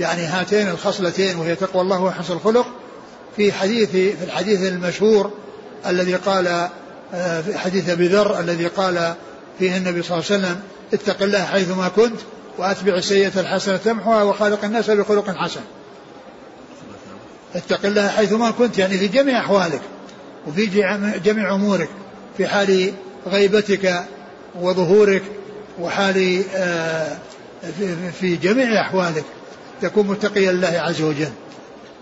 [0.00, 2.66] يعني هاتين الخصلتين وهي تقوى الله وحسن الخلق
[3.36, 5.30] في حديث في الحديث المشهور
[5.86, 6.68] الذي قال
[7.14, 9.14] آه، في حديث أبي ذر الذي قال
[9.58, 10.60] فيه النبي صلى الله عليه وسلم
[10.92, 12.20] اتق الله حيثما كنت
[12.58, 15.60] وأتبع السيئة الحسنة تمحها وخالق الناس بخلق حسن.
[17.54, 19.80] اتق الله حيثما كنت يعني في جميع أحوالك
[20.46, 20.66] وفي
[21.24, 21.88] جميع أمورك
[22.36, 22.92] في حال
[23.26, 24.04] غيبتك
[24.60, 25.22] وظهورك
[25.80, 27.18] وحال آه،
[28.20, 29.24] في جميع أحوالك
[29.82, 31.30] تكون متقيا لله عز وجل.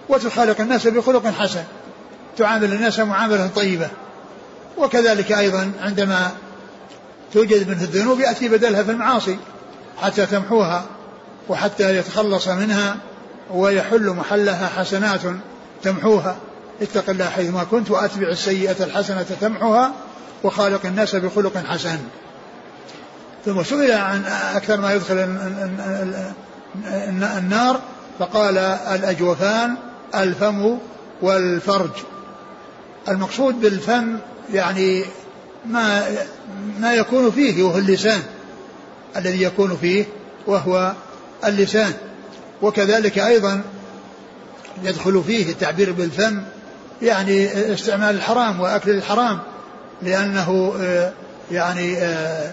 [0.09, 1.62] وتخالق الناس بخلق حسن.
[2.37, 3.88] تعامل الناس معاملة طيبة.
[4.77, 6.31] وكذلك أيضا عندما
[7.33, 9.38] توجد منه الذنوب يأتي بدلها في المعاصي
[10.03, 10.87] حتى تمحوها
[11.49, 12.97] وحتى يتخلص منها
[13.51, 15.21] ويحل محلها حسنات
[15.83, 16.37] تمحوها.
[16.83, 19.92] اتق الله حيثما كنت وأتبع السيئة الحسنة تمحوها
[20.44, 21.99] وخالق الناس بخلق حسن.
[23.44, 24.24] ثم سئل عن
[24.55, 25.38] أكثر ما يدخل
[27.38, 27.81] النار
[28.18, 29.77] فقال الأجوفان
[30.14, 30.79] الفم
[31.22, 31.90] والفرج.
[33.09, 34.16] المقصود بالفم
[34.53, 35.05] يعني
[35.66, 36.03] ما
[36.81, 38.22] ما يكون فيه وهو اللسان
[39.16, 40.05] الذي يكون فيه
[40.46, 40.92] وهو
[41.44, 41.92] اللسان.
[42.62, 43.62] وكذلك أيضا
[44.85, 46.42] يدخل فيه التعبير بالفم
[47.03, 49.38] يعني استعمال الحرام وأكل الحرام
[50.03, 51.12] لأنه آه،
[51.51, 52.53] يعني آه،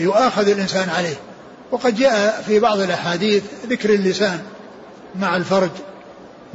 [0.00, 1.16] يؤاخذ الإنسان عليه.
[1.70, 4.42] وقد جاء في بعض الأحاديث ذكر اللسان
[5.14, 5.70] مع الفرج.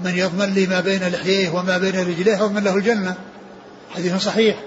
[0.03, 3.15] من يضمن لي ما بين لحييه وما بين رجليه يضمن له الجنة.
[3.95, 4.59] حديث صحيح.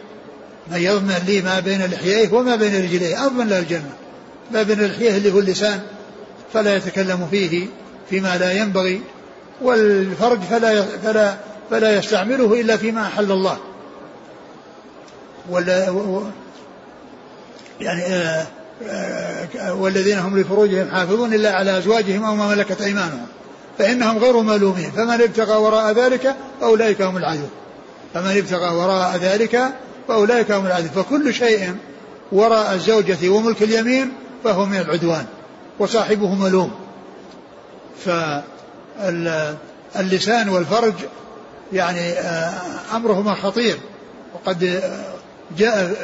[0.71, 3.93] من يضمن لي ما بين لحييه وما بين رجليه أضمن له الجنة.
[4.51, 5.81] ما بين لحييه اللي هو اللسان
[6.53, 7.67] فلا يتكلم فيه
[8.11, 9.03] فيما لا ينبغي
[9.63, 11.37] والفرج فلا فلا
[11.71, 13.59] فلا يستعمله إلا فيما أحل الله.
[15.51, 15.89] ولا
[17.83, 18.47] يعني آه،
[18.89, 23.27] آه، والذين هم لفروجهم حافظون إلا على أزواجهم أو ما ملكت أيمانهم
[23.79, 27.47] فإنهم غير ملومين فمن ابتغى وراء ذلك فأولئك هم العدو.
[28.15, 29.63] فمن ابتغى وراء ذلك
[30.09, 30.89] فأولئك هم العدو.
[30.89, 31.75] فكل شيء
[32.33, 34.13] وراء الزوجة وملك اليمين
[34.45, 35.27] فهو من العدوان
[35.79, 36.73] وصاحبه ملوم.
[39.95, 40.95] فاللسان والفرج
[41.73, 42.53] يعني آه،
[42.97, 43.79] أمرهما خطير
[44.35, 44.83] وقد
[45.59, 45.95] جاء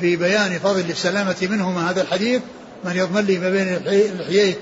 [0.00, 2.42] في بيان فضل السلامة منهما هذا الحديث
[2.84, 3.78] من يضمن لي ما بين
[4.18, 4.54] لحييه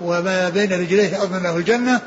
[0.00, 2.00] وما بين رجليه أضمن له الجنة.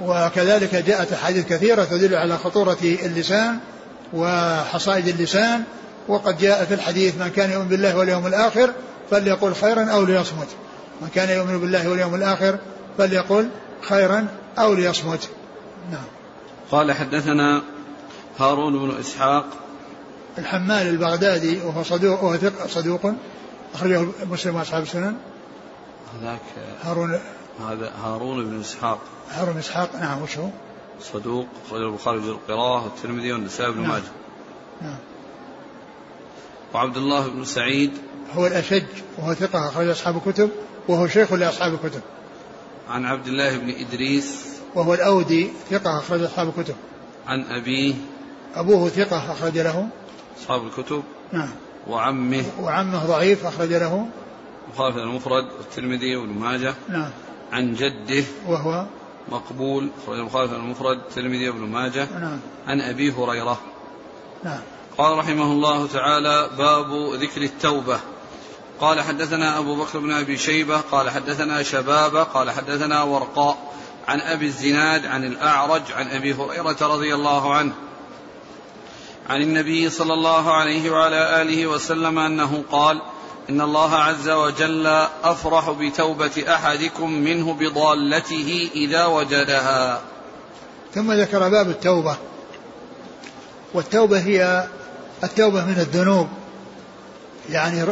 [0.00, 3.58] وكذلك جاءت أحاديث كثيرة تدل على خطورة اللسان
[4.12, 5.62] وحصائد اللسان.
[6.08, 8.70] وقد جاء في الحديث من كان يؤمن بالله واليوم الآخر
[9.10, 10.48] فليقل خيرا أو ليصمت.
[11.02, 12.58] من كان يؤمن بالله واليوم الآخر
[12.98, 13.48] فليقل
[13.82, 14.26] خيرا
[14.58, 15.28] أو ليصمت.
[15.90, 16.04] نعم.
[16.70, 17.62] قال حدثنا
[18.38, 19.46] هارون بن إسحاق.
[20.38, 23.12] الحمال البغدادي وهو صدوق وهو صدوق
[23.74, 25.16] أخرجه مسلم وأصحاب السنن.
[26.20, 26.40] هذاك
[26.82, 27.20] هارون
[27.60, 28.98] هذا هارون بن إسحاق.
[29.30, 30.48] هارون بن إسحاق نعم وش هو؟
[31.02, 33.90] صدوق أخرج البخاري في القراءة والترمذي والنسائي بن نعم.
[33.90, 34.02] ماجه.
[34.82, 34.96] نعم.
[36.74, 37.92] وعبد الله بن سعيد.
[38.36, 38.86] هو الأشج
[39.18, 40.50] وهو ثقة أخرج أصحاب الكتب
[40.88, 42.00] وهو شيخ لأصحاب الكتب.
[42.90, 44.44] عن عبد الله بن إدريس.
[44.74, 46.74] وهو الأودي ثقة أخرج أصحاب الكتب.
[47.26, 47.94] عن أبيه.
[48.54, 49.88] أبوه ثقة أخرج له.
[50.40, 51.02] أصحاب الكتب.
[51.32, 51.50] نعم.
[51.88, 52.44] وعمه.
[52.60, 54.06] وعمه ضعيف أخرج له.
[54.68, 56.74] البخاري المفرد والترمذي وابن ماجه.
[56.88, 57.10] نعم.
[57.52, 58.24] عن جده.
[58.46, 58.86] وهو؟
[59.28, 62.08] مقبول أخرج البخاري المفرد والترمذي وابن ماجه.
[62.20, 62.38] نعم.
[62.66, 63.60] عن أبي هريرة.
[64.44, 64.60] نعم.
[64.98, 67.98] قال رحمه الله تعالى باب ذكر التوبة.
[68.80, 70.76] قال حدثنا أبو بكر بن أبي شيبة.
[70.76, 72.22] قال حدثنا شبابة.
[72.22, 73.74] قال حدثنا ورقاء.
[74.08, 77.72] عن أبي الزناد عن الأعرج عن أبي هريرة رضي الله عنه.
[79.28, 83.00] عن النبي صلى الله عليه وعلى آله وسلم أنه قال
[83.50, 84.86] إن الله عز وجل
[85.24, 90.00] أفرح بتوبة أحدكم منه بضالته إذا وجدها.
[90.94, 92.16] ثم ذكر باب التوبة.
[93.74, 94.64] والتوبة هي
[95.24, 96.28] التوبة من الذنوب
[97.50, 97.84] يعني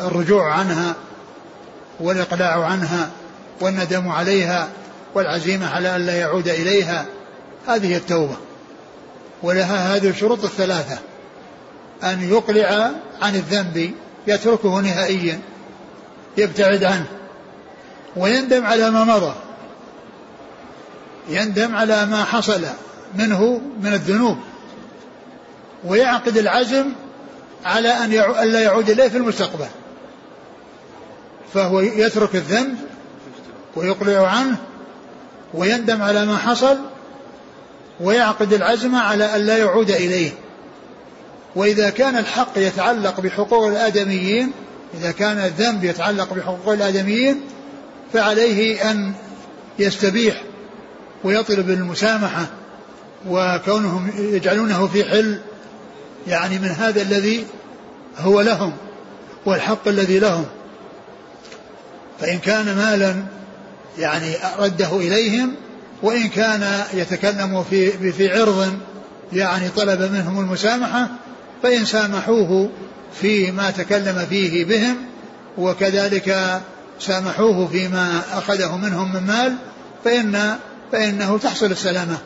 [0.00, 0.94] الرجوع عنها
[2.00, 3.10] والإقلاع عنها
[3.60, 4.68] والندم عليها
[5.14, 7.06] والعزيمة على أن لا يعود إليها.
[7.66, 8.36] هذه التوبة.
[9.42, 10.98] ولها هذه الشروط الثلاثة.
[12.02, 12.90] أن يقلع
[13.22, 13.94] عن الذنب
[14.26, 15.40] يتركه نهائيا
[16.36, 17.06] يبتعد عنه.
[18.16, 19.34] ويندم على ما مضى.
[21.28, 22.64] يندم على ما حصل
[23.14, 24.36] منه من الذنوب.
[25.84, 26.86] ويعقد العزم
[27.64, 28.10] على أن
[28.50, 29.68] لا يعود إليه في المستقبل.
[31.54, 32.76] فهو يترك الذنب
[33.76, 34.56] ويقلع عنه.
[35.54, 36.78] ويندم على ما حصل
[38.00, 40.30] ويعقد العزم على أن لا يعود إليه.
[41.56, 44.52] وإذا كان الحق يتعلق بحقوق الآدميين
[44.94, 47.40] إذا كان الذنب يتعلق بحقوق الآدميين
[48.12, 49.12] فعليه أن
[49.78, 50.42] يستبيح
[51.24, 52.46] ويطلب المسامحة
[53.28, 55.40] وكونهم يجعلونه في حل
[56.26, 57.46] يعني من هذا الذي
[58.18, 58.72] هو لهم
[59.46, 60.46] والحق الذي لهم.
[62.20, 63.22] فإن كان مالا
[63.98, 65.54] يعني رده إليهم
[66.02, 68.78] وإن كان يتكلم في في عرض
[69.32, 71.08] يعني طلب منهم المسامحة
[71.62, 72.70] فإن سامحوه
[73.20, 74.96] فيما تكلم فيه بهم
[75.58, 76.60] وكذلك
[77.00, 79.56] سامحوه فيما أخذه منهم من مال
[80.04, 80.56] فإن
[80.92, 82.18] فإنه تحصل السلامة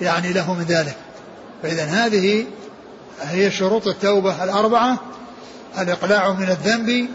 [0.00, 0.96] يعني له من ذلك.
[1.62, 2.44] فإذا هذه
[3.22, 4.98] هي شروط التوبة الأربعة
[5.78, 7.08] الإقلاع من الذنب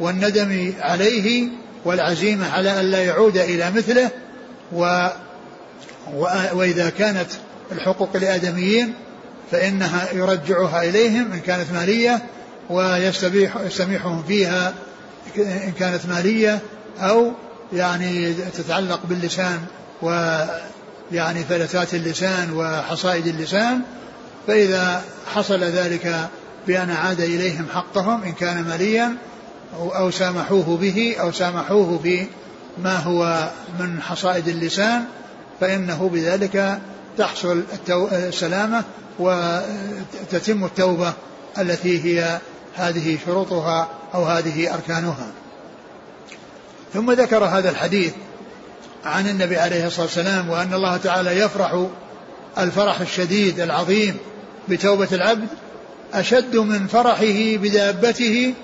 [0.00, 1.48] والندم عليه
[1.84, 4.10] والعزيمة على أن لا يعود إلى مثله
[4.72, 5.08] و
[6.52, 7.28] وإذا كانت
[7.72, 8.94] الحقوق لآدميين
[9.50, 12.22] فإنها يرجعها إليهم إن كانت مالية
[12.70, 14.74] ويستبيح يستميحهم فيها
[15.36, 16.58] إن كانت مالية
[17.00, 17.32] أو
[17.72, 19.58] يعني تتعلق باللسان
[20.02, 23.80] ويعني فلتات اللسان وحصائد اللسان
[24.46, 25.02] فإذا
[25.34, 26.28] حصل ذلك
[26.66, 29.16] بأن عاد إليهم حقهم إن كان ماليا
[29.74, 35.04] أو سامحوه به أو سامحوه بما هو من حصائد اللسان
[35.60, 36.78] فإنه بذلك
[37.18, 37.64] تحصل
[38.12, 38.84] السلامة
[39.18, 41.12] وتتم التوبة
[41.58, 42.38] التي هي
[42.76, 45.26] هذه شروطها أو هذه أركانها.
[46.94, 48.12] ثم ذكر هذا الحديث
[49.04, 51.86] عن النبي عليه الصلاة والسلام وأن الله تعالى يفرح
[52.58, 54.16] الفرح الشديد العظيم
[54.68, 55.48] بتوبة العبد
[56.14, 58.54] أشد من فرحه بدابته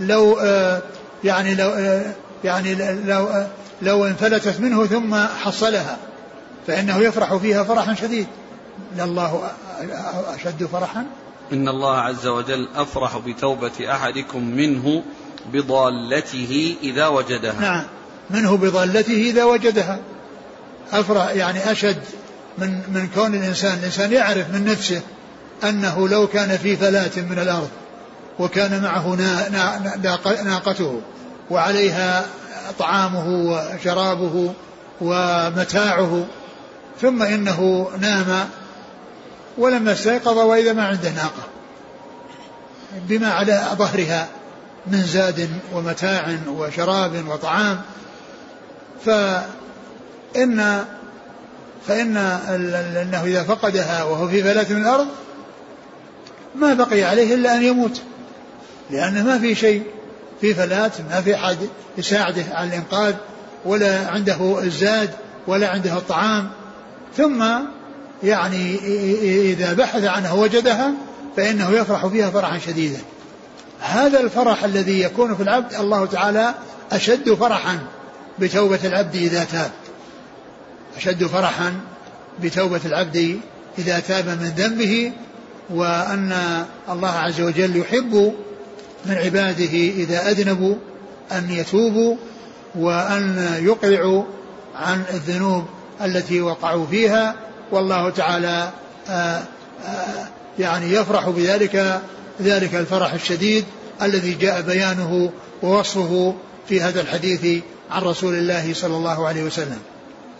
[0.00, 0.82] لو آه،
[1.24, 2.12] يعني لو آه،
[2.44, 3.46] يعني لو آه،
[3.82, 5.96] لو انفلتت منه ثم حصلها.
[6.66, 8.26] فإنه يفرح فيها فرحا شديد.
[8.98, 9.50] الله
[10.34, 11.06] أشد فرحا.
[11.52, 15.02] إن الله عز وجل أفرح بتوبة أحدكم منه
[15.52, 17.60] بضالته إذا وجدها.
[17.60, 17.84] نعم.
[18.30, 19.98] منه بضالته إذا وجدها.
[20.92, 22.02] أفرح يعني أشد
[22.58, 25.00] من من كون الإنسان الإنسان يعرف من نفسه
[25.64, 27.68] أنه لو كان في فلاة من الأرض
[28.38, 29.14] وكان معه
[30.44, 31.00] ناقته
[31.50, 32.26] وعليها
[32.78, 34.52] طعامه وشرابه
[35.00, 36.26] ومتاعه
[37.00, 38.48] ثم إنه نام
[39.58, 41.42] ولما استيقظ وإذا ما عنده ناقة.
[43.08, 44.28] بما على ظهرها
[44.86, 47.80] من زاد ومتاع وشراب وطعام.
[49.04, 50.84] فإن
[51.88, 55.06] فإن أنه إذا فقدها وهو في فلاة من الأرض
[56.54, 58.00] ما بقي عليه إلا أن يموت.
[58.90, 59.82] لأنه ما في شيء
[60.40, 61.58] في فلاة ما في أحد
[61.98, 63.14] يساعده على الإنقاذ
[63.64, 65.10] ولا عنده الزاد
[65.46, 66.50] ولا عنده الطعام.
[67.16, 67.44] ثم
[68.22, 68.78] يعني
[69.52, 70.92] إذا بحث عنها وجدها
[71.36, 73.00] فإنه يفرح فيها فرحا شديدا.
[73.80, 76.54] هذا الفرح الذي يكون في العبد الله تعالى
[76.92, 77.78] أشد فرحا
[78.38, 79.70] بتوبة العبد إذا تاب.
[80.96, 81.72] أشد فرحا
[82.42, 83.40] بتوبة العبد
[83.78, 85.12] إذا تاب من ذنبه
[85.70, 86.32] وأن
[86.88, 88.34] الله عز وجل يحب
[89.06, 90.74] من عباده إذا أذنبوا
[91.32, 92.16] أن يتوبوا
[92.74, 94.24] وأن يقلعوا
[94.76, 95.64] عن الذنوب
[96.04, 97.34] التي وقعوا فيها
[97.72, 98.70] والله تعالى
[99.08, 99.42] آآ
[99.86, 100.26] آآ
[100.58, 102.00] يعني يفرح بذلك
[102.42, 103.64] ذلك الفرح الشديد
[104.02, 105.30] الذي جاء بيانه
[105.62, 106.34] ووصفه
[106.68, 109.78] في هذا الحديث عن رسول الله صلى الله عليه وسلم.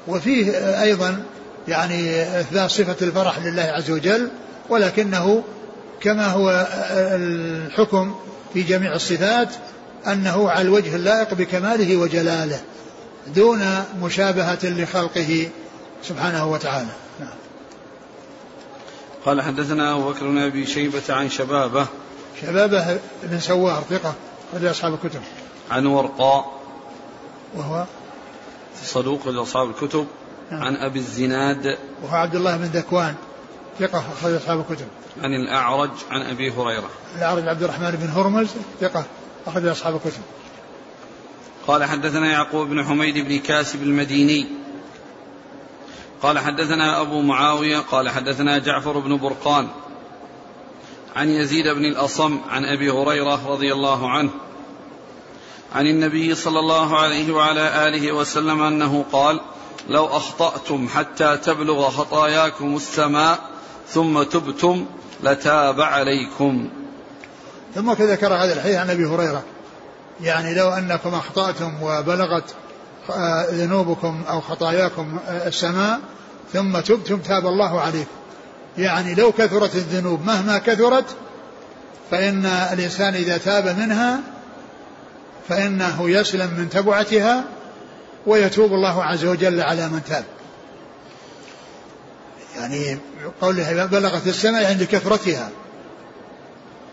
[0.09, 1.22] وفيه أيضا
[1.68, 4.29] يعني إثبات صفة الفرح لله عز وجل
[4.68, 5.42] ولكنه
[6.01, 8.14] كما هو الحكم
[8.55, 9.48] في جميع الصفات
[10.07, 12.61] أنه على الوجه اللائق بكماله وجلاله.
[13.26, 15.48] دون مشابهة لخلقه
[16.02, 16.88] سبحانه وتعالى.
[17.20, 17.35] نعم.
[19.26, 21.87] قال حدثنا أبو بكر بن أبي شيبة عن شبابة
[22.42, 24.14] شبابة بن سوار ثقة
[24.54, 25.20] رضي أصحاب الكتب.
[25.70, 26.61] عن ورقاء
[27.54, 27.85] وهو؟
[28.85, 30.06] صدوق لأصحاب الكتب.
[30.50, 30.62] نعم.
[30.62, 31.78] عن أبي الزناد.
[32.02, 33.14] وهو عبد الله بن ذكوان
[33.80, 34.87] ثقة أخرج أصحاب الكتب.
[35.22, 36.90] عن الأعرج عن أبي هريرة.
[37.16, 38.48] الأعرج عبد الرحمن بن هرمز
[38.80, 39.04] ثقة
[39.46, 40.22] أخرج أصحاب الكتب.
[41.66, 44.46] قال حدثنا يعقوب بن حميد بن كاسب المديني.
[46.22, 49.68] قال حدثنا أبو معاوية قال حدثنا جعفر بن برقان.
[51.16, 54.31] عن يزيد بن الأصم عن أبي هريرة رضي الله عنه.
[55.75, 59.40] عن النبي صلى الله عليه وعلى آله وسلم أنه قال
[59.88, 63.38] لو أخطأتم حتى تبلغ خطاياكم السماء
[63.88, 64.87] ثم تبتم
[65.22, 66.68] لتاب عليكم.
[67.75, 69.44] ثم ذكر هذا الحديث عن أبي هريرة.
[70.22, 72.44] يعني لو أنكم أخطأتم وبلغت
[73.11, 76.00] آه، ذنوبكم أو خطاياكم آه، السماء
[76.52, 78.11] ثم تبتم تاب الله عليكم.
[78.78, 81.04] يعني لو كثرت الذنوب مهما كثرت
[82.11, 84.20] فإن الإنسان إذا تاب منها
[85.48, 87.44] فإنه يسلم من تبعتها
[88.26, 90.24] ويتوب الله عز وجل على من تاب.
[92.56, 92.98] يعني
[93.40, 95.50] قوله بلغت السماء يعني لكثرتها.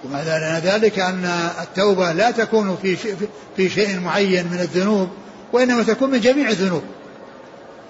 [0.05, 1.25] ومعنى ذلك؟ أن
[1.61, 3.15] التوبة لا تكون في شيء,
[3.57, 5.09] في شيء معين من الذنوب
[5.53, 6.83] وإنما تكون من جميع الذنوب.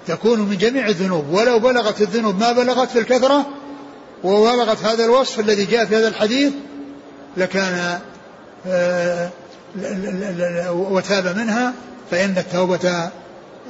[0.08, 1.30] تكون من جميع الذنوب.
[1.30, 3.46] ولو بلغت الذنوب ما بلغت في الكثرة
[4.24, 6.54] وبلغت هذا الوصف الذي جاء في هذا الحديث
[7.38, 8.00] لكان
[8.68, 9.30] آه،
[10.72, 11.74] وتاب منها
[12.12, 12.90] فإن التوبة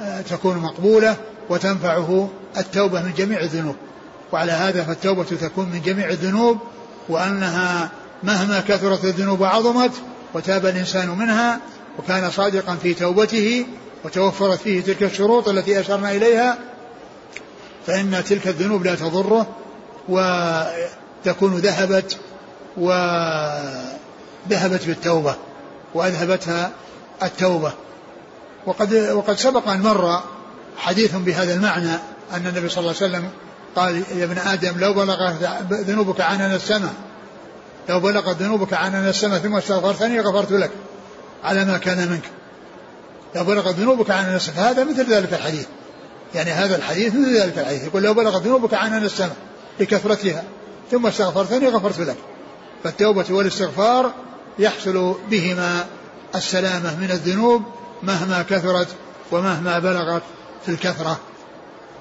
[0.00, 1.16] آه، تكون مقبولة
[1.48, 3.76] وتنفعه التوبة من جميع الذنوب.
[4.32, 6.58] وعلى هذا فالتوبة تكون من جميع الذنوب
[7.08, 7.90] وأنها
[8.22, 9.92] مهما كثرت الذنوب عظمت
[10.34, 11.60] وتاب الإنسان منها
[11.98, 13.66] وكان صادقا في توبته
[14.04, 16.58] وتوفرت فيه تلك الشروط التي أشرنا إليها
[17.86, 19.46] فإن تلك الذنوب لا تضره
[20.08, 22.16] وتكون ذهبت
[22.76, 25.34] وذهبت بالتوبة
[25.94, 26.70] وأذهبتها
[27.22, 27.72] التوبة.
[28.66, 30.20] وقد وقد سبق أن مر
[30.78, 31.94] حديث بهذا المعنى
[32.32, 33.30] أن النبي صلى الله عليه وسلم
[33.76, 36.92] قال يا ابن آدم لو بلغت ذنوبك عنان السماء
[37.88, 40.70] لو بلغت ذنوبك عنان السماء ثم استغفرتني غفرت لك
[41.44, 42.24] على ما كان منك.
[43.36, 45.66] لو بلغت ذنوبك عنان السماء هذا مثل ذلك الحديث.
[46.34, 47.84] يعني هذا الحديث مثل ذلك الحديث.
[47.84, 49.36] يقول لو بلغت ذنوبك عنان السماء
[49.80, 50.44] لكثرتها
[50.90, 52.16] ثم استغفرتني غفرت لك.
[52.84, 54.12] فالتوبة والاستغفار
[54.58, 55.86] يحصل بهما
[56.34, 57.62] السلامة من الذنوب
[58.02, 58.88] مهما كثرت
[59.32, 60.22] ومهما بلغت
[60.66, 61.18] في الكثرة.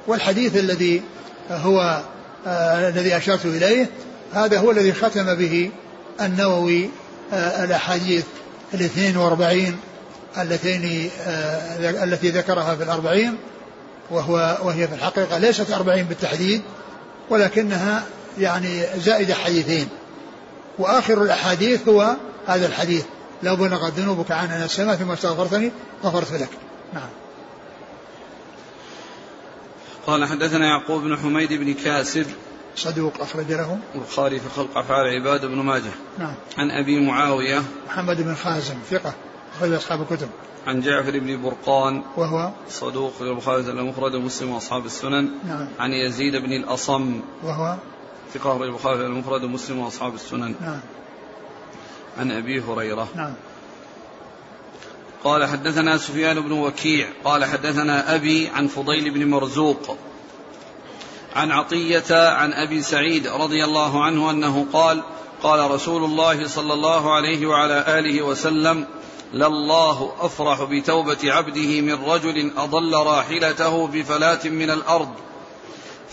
[0.07, 1.01] والحديث الذي
[1.51, 2.01] هو
[2.47, 3.89] آه الذي أشرت إليه
[4.33, 5.71] هذا هو الذي ختم به
[6.21, 6.89] النووي
[7.33, 8.25] آه الأحاديث
[8.73, 9.77] الاثنين وأربعين
[10.37, 13.37] اللتين آه التي ذكرها في الأربعين
[14.11, 16.61] وهو وهي في الحقيقة ليست أربعين بالتحديد
[17.29, 18.03] ولكنها
[18.37, 19.87] يعني زائدة حديثين.
[20.79, 22.15] وآخر الأحاديث هو
[22.47, 23.05] هذا الحديث
[23.43, 25.71] لو بلغت ذنوبك عننا السماء ثم استغفرتني
[26.03, 26.49] غفرت لك.
[26.93, 27.09] نعم.
[30.07, 32.25] قال حدثنا يعقوب بن حميد بن كاسب
[32.79, 35.91] صدوق أخرج له البخاري في خلق أفعال العباد بن ماجه.
[36.19, 36.33] نعم.
[36.57, 37.63] عن أبي معاوية.
[37.87, 39.13] محمد بن خازم ثقة
[39.57, 40.29] أخرج أصحاب الكتب.
[40.67, 42.03] عن جعفر بن برقان.
[42.17, 45.29] وهو؟ صدوق البخاري المفرد ومسلم وأصحاب السنن.
[45.47, 45.67] نعم.
[45.79, 47.21] عن يزيد بن الأصم.
[47.43, 47.75] وهو؟
[48.33, 50.55] ثقة البخاري المفرد ومسلم وأصحاب السنن.
[50.61, 50.79] نعم.
[52.19, 53.07] عن أبي هريرة.
[53.15, 53.33] نعم.
[55.23, 57.07] قال حدثنا سفيان بن وكيع.
[57.23, 59.97] قال حدثنا أبي عن فضيل بن مرزوق.
[61.35, 65.03] عن عطية عن أبي سعيد رضي الله عنه أنه قال
[65.43, 68.85] قال رسول الله صلى الله عليه وعلى آله وسلم
[69.33, 75.09] لله أفرح بتوبة عبده من رجل أضل راحلته بفلاة من الأرض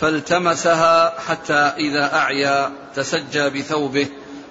[0.00, 4.06] فالتمسها حتى إذا أعيا تسجى بثوبه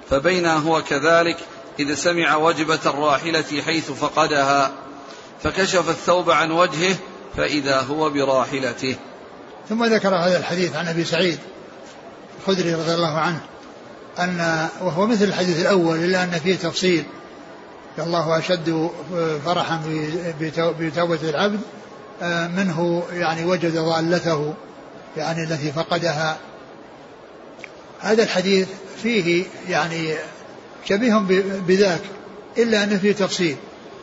[0.09, 1.37] فبينا هو كذلك
[1.79, 4.71] إذ سمع وجبة الراحلة حيث فقدها
[5.43, 6.95] فكشف الثوب عن وجهه
[7.37, 8.95] فإذا هو براحلته.
[9.69, 11.39] ثم ذكر هذا الحديث عن أبي سعيد
[12.39, 13.39] الخدري رضي الله عنه
[14.19, 17.03] أن وهو مثل الحديث الأول إلا أن فيه تفصيل
[17.99, 18.89] الله أشد
[19.45, 19.81] فرحا
[20.79, 21.59] بتوبة العبد
[22.21, 24.53] آه، منه يعني وجد ضالته
[25.17, 26.37] يعني التي فقدها.
[27.99, 28.67] هذا الحديث
[29.03, 30.15] فيه يعني
[30.85, 31.15] شبيه
[31.67, 32.01] بذاك
[32.57, 33.55] إلا أن فيه تفصيل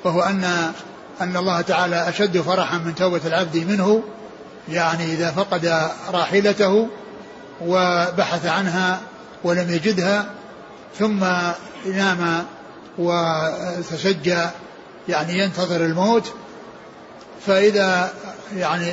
[0.05, 0.73] وهو أن
[1.21, 4.03] أن الله تعالى أشد فرحا من توبة العبد منه
[4.69, 6.89] يعني إذا فقد راحلته
[7.61, 9.01] وبحث عنها
[9.45, 10.27] ولم يجدها
[10.99, 11.25] ثم
[11.87, 12.45] نام
[12.99, 14.47] وتسجى
[15.09, 16.33] يعني ينتظر الموت
[17.47, 18.13] فإذا
[18.57, 18.93] يعني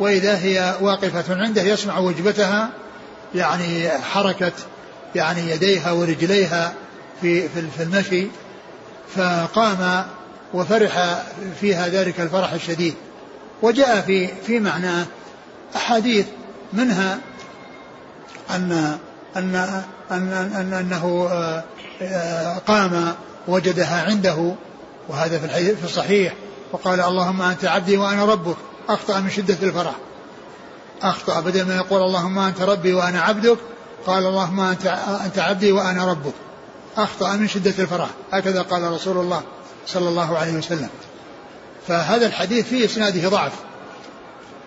[0.00, 2.70] وإذا هي واقفة عنده يسمع وجبتها
[3.34, 4.52] يعني حركة
[5.14, 6.72] يعني يديها ورجليها
[7.20, 8.26] في في المشي
[9.16, 10.04] فقام
[10.54, 11.22] وفرح
[11.60, 12.94] فيها ذلك الفرح الشديد.
[13.62, 15.06] وجاء في في معناه
[15.76, 16.26] أحاديث
[16.72, 17.18] منها
[18.50, 18.98] أن
[19.36, 19.54] أن
[20.10, 21.64] أن, أن أنه آه،
[22.02, 23.14] آه، قام
[23.48, 24.54] وجدها عنده
[25.08, 26.34] وهذا في الحديث في الصحيح
[26.72, 28.56] وقال اللهم أنت عبدي وأنا ربك
[28.88, 29.94] أخطأ من شدة الفرح.
[31.02, 33.58] أخطأ بدل ما يقول اللهم أنت ربي وأنا عبدك
[34.06, 34.86] قال اللهم أنت
[35.24, 36.34] أنت عبدي وأنا ربك.
[36.96, 38.08] أخطأ من شدة الفرح.
[38.32, 39.42] هكذا قال رسول الله
[39.86, 40.88] صلى الله عليه وسلم.
[41.90, 43.52] فهذا الحديث في إسناده ضعف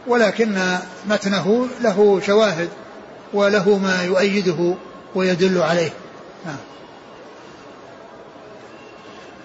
[0.07, 0.77] ولكن
[1.09, 2.69] متنه له شواهد
[3.33, 4.75] وله ما يؤيده
[5.15, 5.89] ويدل عليه.
[6.45, 6.55] نعم.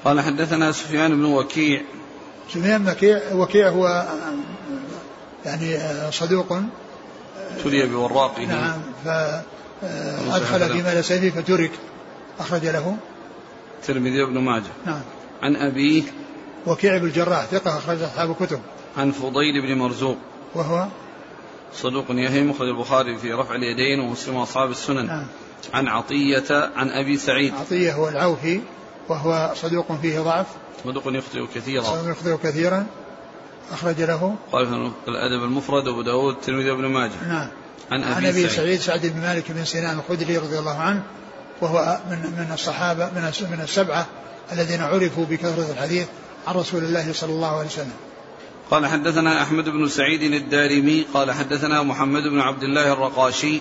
[0.04, 1.82] قال حدثنا سفيان بن وكيع.
[2.54, 4.06] سفيان وكيع وكيع هو
[5.44, 5.78] يعني
[6.12, 6.58] صدوق.
[7.64, 8.44] تلي بوراقه.
[8.44, 11.70] نعم فأدخل فيما ليس فيه فترك
[12.40, 12.96] أخرج له.
[13.80, 14.72] الترمذي وابن ماجه.
[14.86, 15.00] نعم.
[15.42, 16.02] عن أبيه
[16.66, 18.60] وكيع بن الجراح ثقة أخرج أصحاب الكتب.
[18.96, 20.16] عن فضيل بن مرزوق.
[20.54, 20.86] وهو؟
[21.74, 25.06] صدوق يهم مخرج البخاري في رفع اليدين ومسلم واصحاب السنن.
[25.06, 25.26] نعم.
[25.74, 27.54] عن عطية عن أبي سعيد.
[27.54, 28.60] عطية هو العوفي
[29.08, 30.46] وهو صدوق فيه ضعف.
[30.84, 31.82] صدوق يخطئ كثيرا.
[31.82, 32.86] صدوق يخطئ كثيرا.
[33.72, 34.34] أخرج له.
[34.52, 37.28] قال الأدب المفرد أبو داود الترمذي وابن ماجه.
[37.28, 37.48] نعم.
[37.90, 41.02] عن أبي, عن أبي سعيد, سعيد سعد بن مالك بن سنان الخدري رضي الله عنه
[41.60, 44.06] وهو من من الصحابة من من السبعة
[44.52, 46.06] الذين عرفوا بكثرة الحديث
[46.48, 47.92] عن رسول الله صلى الله عليه وسلم.
[48.70, 53.60] قال حدثنا أحمد بن سعيد الدارمي قال حدثنا محمد بن عبد الله الرقاشي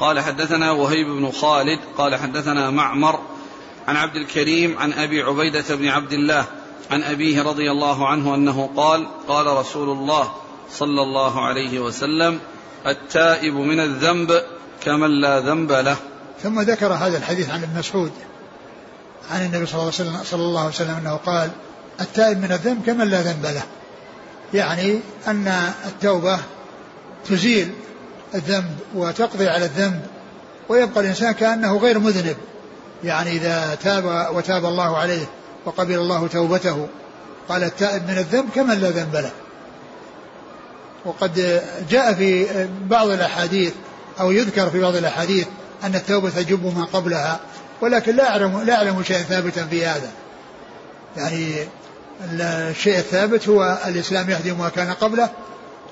[0.00, 3.20] قال حدثنا وهيب بن خالد قال حدثنا معمر
[3.88, 6.46] عن عبد الكريم عن أبي عبيدة بن عبد الله
[6.90, 10.32] عن أبيه رضي الله عنه أنه قال قال رسول الله
[10.70, 12.40] صلى الله عليه وسلم
[12.86, 14.42] التائب من الذنب
[14.84, 15.96] كمن لا ذنب له.
[16.42, 18.12] ثم ذكر هذا الحديث عن ابن مسعود
[19.30, 21.50] عن النبي صلى الله عليه وسلم, صلى الله عليه وسلم أنه قال
[22.00, 23.62] التائب من الذنب كمن لا ذنب له.
[24.54, 26.38] يعني أن التوبة
[27.28, 27.72] تزيل
[28.34, 30.00] الذنب وتقضي على الذنب
[30.68, 32.36] ويبقى الإنسان كأنه غير مذنب.
[33.04, 35.26] يعني إذا تاب وتاب الله عليه
[35.64, 36.88] وقبل الله توبته
[37.48, 39.30] قال التائب من الذنب كمن لا ذنب له.
[41.04, 42.46] وقد جاء في
[42.80, 43.72] بعض الأحاديث
[44.20, 45.46] أو يذكر في بعض الأحاديث
[45.84, 47.40] أن التوبة تجب ما قبلها
[47.80, 50.10] ولكن لا أعلم لا أعلم شيئا ثابتا في هذا.
[51.16, 51.54] يعني
[52.22, 55.30] الشيء الثابت هو الإسلام يهدم ما كان قبله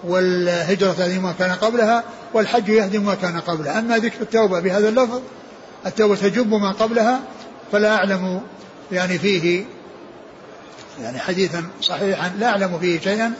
[0.04, 2.04] والهجرة تهدم ما كان قبلها
[2.34, 5.20] والحج يهدم ما كان قبله أما ذكر التوبة بهذا اللفظ
[5.86, 7.20] التوبة تجب ما قبلها
[7.72, 8.40] فلا أعلم
[8.92, 9.64] يعني فيه
[11.02, 13.32] يعني حديثا صحيحا لا أعلم فيه شيئا.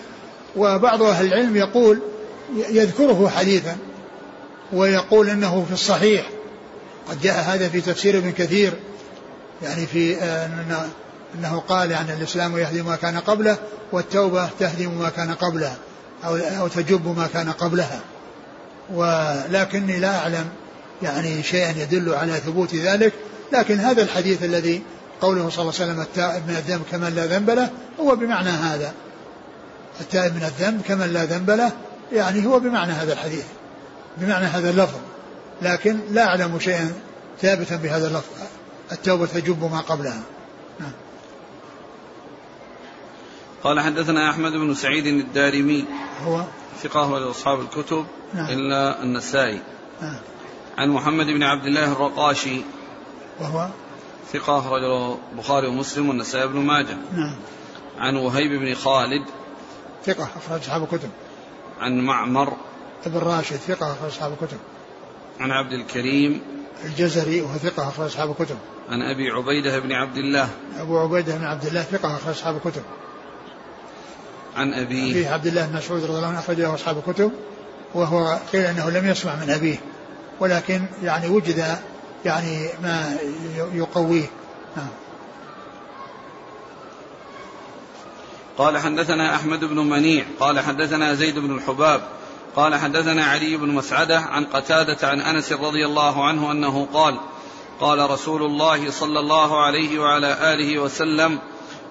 [0.56, 2.00] وبعض أهل العلم يقول
[2.56, 3.76] يذكره حديثا
[4.72, 6.30] ويقول إنه في الصحيح.
[7.10, 8.72] قد جاء هذا في تفسير ابن كثير
[9.62, 10.48] يعني في آه،
[11.34, 13.58] أنه قال يعني الإسلام يهدم ما كان قبله
[13.92, 15.76] والتوبة تهدم ما كان قبلها
[16.24, 18.00] أو أو تجب ما كان قبلها.
[18.94, 20.48] ولكني لا أعلم
[21.02, 23.12] يعني شيئا يدل على ثبوت ذلك
[23.52, 24.82] لكن هذا الحديث الذي
[25.20, 27.70] قوله صلى الله عليه وسلم التائب من الذنب كمن لا ذنب له
[28.00, 28.92] هو بمعنى هذا.
[30.00, 31.72] التائب من الذنب كمن لا ذنب له
[32.12, 33.44] يعني هو بمعنى هذا الحديث
[34.16, 34.98] بمعنى هذا اللفظ.
[35.62, 36.92] لكن لا أعلم شيئا
[37.42, 38.30] ثابتا بهذا اللفظ
[38.92, 40.22] التوبة تجب ما قبلها
[40.80, 40.92] نعم.
[43.64, 45.84] قال حدثنا أحمد بن سعيد الدارمي.
[46.24, 46.44] هو؟
[46.82, 48.46] ثقة أصحاب الكتب نعم.
[48.48, 49.60] إلا النسائي.
[50.02, 50.16] نعم.
[50.78, 52.60] عن محمد بن عبد الله الرقاشي.
[53.40, 53.68] وهو؟
[54.32, 56.96] ثقة أخرجه البخاري ومسلم والنسائي بن ماجه.
[57.12, 57.36] نعم.
[57.98, 59.26] عن وهيب بن خالد.
[60.06, 61.10] ثقة أخرج أصحاب الكتب.
[61.80, 62.56] عن معمر.
[63.06, 64.58] ابن راشد ثقة أخرج أصحاب الكتب.
[65.40, 66.42] عن عبد الكريم.
[66.84, 68.56] الجزري وهو ثقة أخرج أصحاب الكتب.
[68.88, 70.48] عن أبي عبيدة بن عبد الله.
[70.78, 72.82] أبو عبيدة بن عبد الله ثقة أخرج أصحاب الكتب.
[74.56, 75.12] عن أبيه.
[75.12, 77.32] أبيه عبد الله بن مسعود رضي الله عنه أخرج له أصحاب الكتب
[77.94, 79.80] وهو قيل أنه لم يسمع من أبيه
[80.40, 81.78] ولكن يعني وجد
[82.24, 83.16] يعني ما
[83.74, 84.26] يقويه.
[84.76, 84.88] نعم.
[88.58, 92.02] قال حدثنا أحمد بن منيع قال حدثنا زيد بن الحباب
[92.56, 97.18] قال حدثنا علي بن مسعدة عن قتادة عن أنس رضي الله عنه أنه قال
[97.80, 101.38] قال رسول الله صلى الله عليه وعلى آله وسلم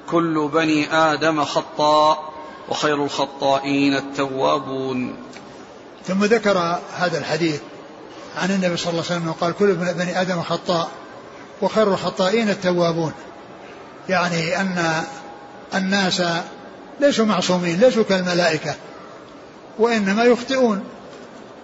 [0.09, 2.30] كل بني آدم خطاء.
[2.71, 5.15] وخير الخطائين التوابون.
[6.07, 7.59] ثم ذكر هذا الحديث
[8.37, 10.89] عن النبي صلى الله عليه وسلم قال كل بني آدم خطاء
[11.61, 13.11] وخير الخطائين التوابون.
[14.09, 15.03] يعني أن
[15.75, 16.23] الناس
[16.99, 18.75] ليسوا معصومين ليسوا كالملائكة
[19.79, 20.83] وإنما يخطئون.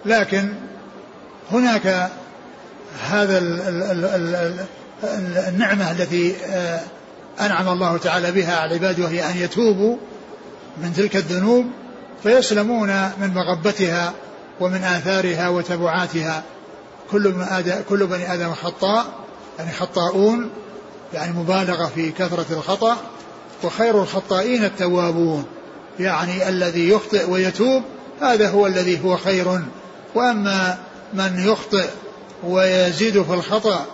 [0.04, 0.54] لكن
[1.52, 2.10] هناك
[3.10, 3.38] هذا
[5.48, 6.80] النعمة التي آه،
[7.40, 9.96] أنعم الله تعالى بها على عباده وهي أن يتوبوا
[10.82, 11.66] من تلك الذنوب
[12.22, 12.88] فيسلمون
[13.20, 14.12] من مغبتها
[14.60, 16.42] ومن آثارها وتبعاتها.
[17.10, 17.34] كل
[17.88, 19.06] كل بني آدم خطاء
[19.58, 20.50] يعني خطاؤون
[21.14, 22.96] يعني مبالغة في كثرة الخطأ
[23.62, 25.44] وخير الخطائين التوابون.
[26.00, 27.82] يعني الذي يخطئ ويتوب
[28.20, 29.60] هذا هو الذي هو خير.
[30.14, 30.78] وأما
[31.14, 31.88] من يخطئ
[32.44, 33.86] ويزيد في الخطأ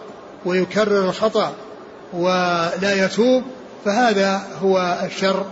[0.45, 1.53] ويكرر الخطأ
[2.13, 3.43] ولا يتوب
[3.85, 5.47] فهذا هو الشر.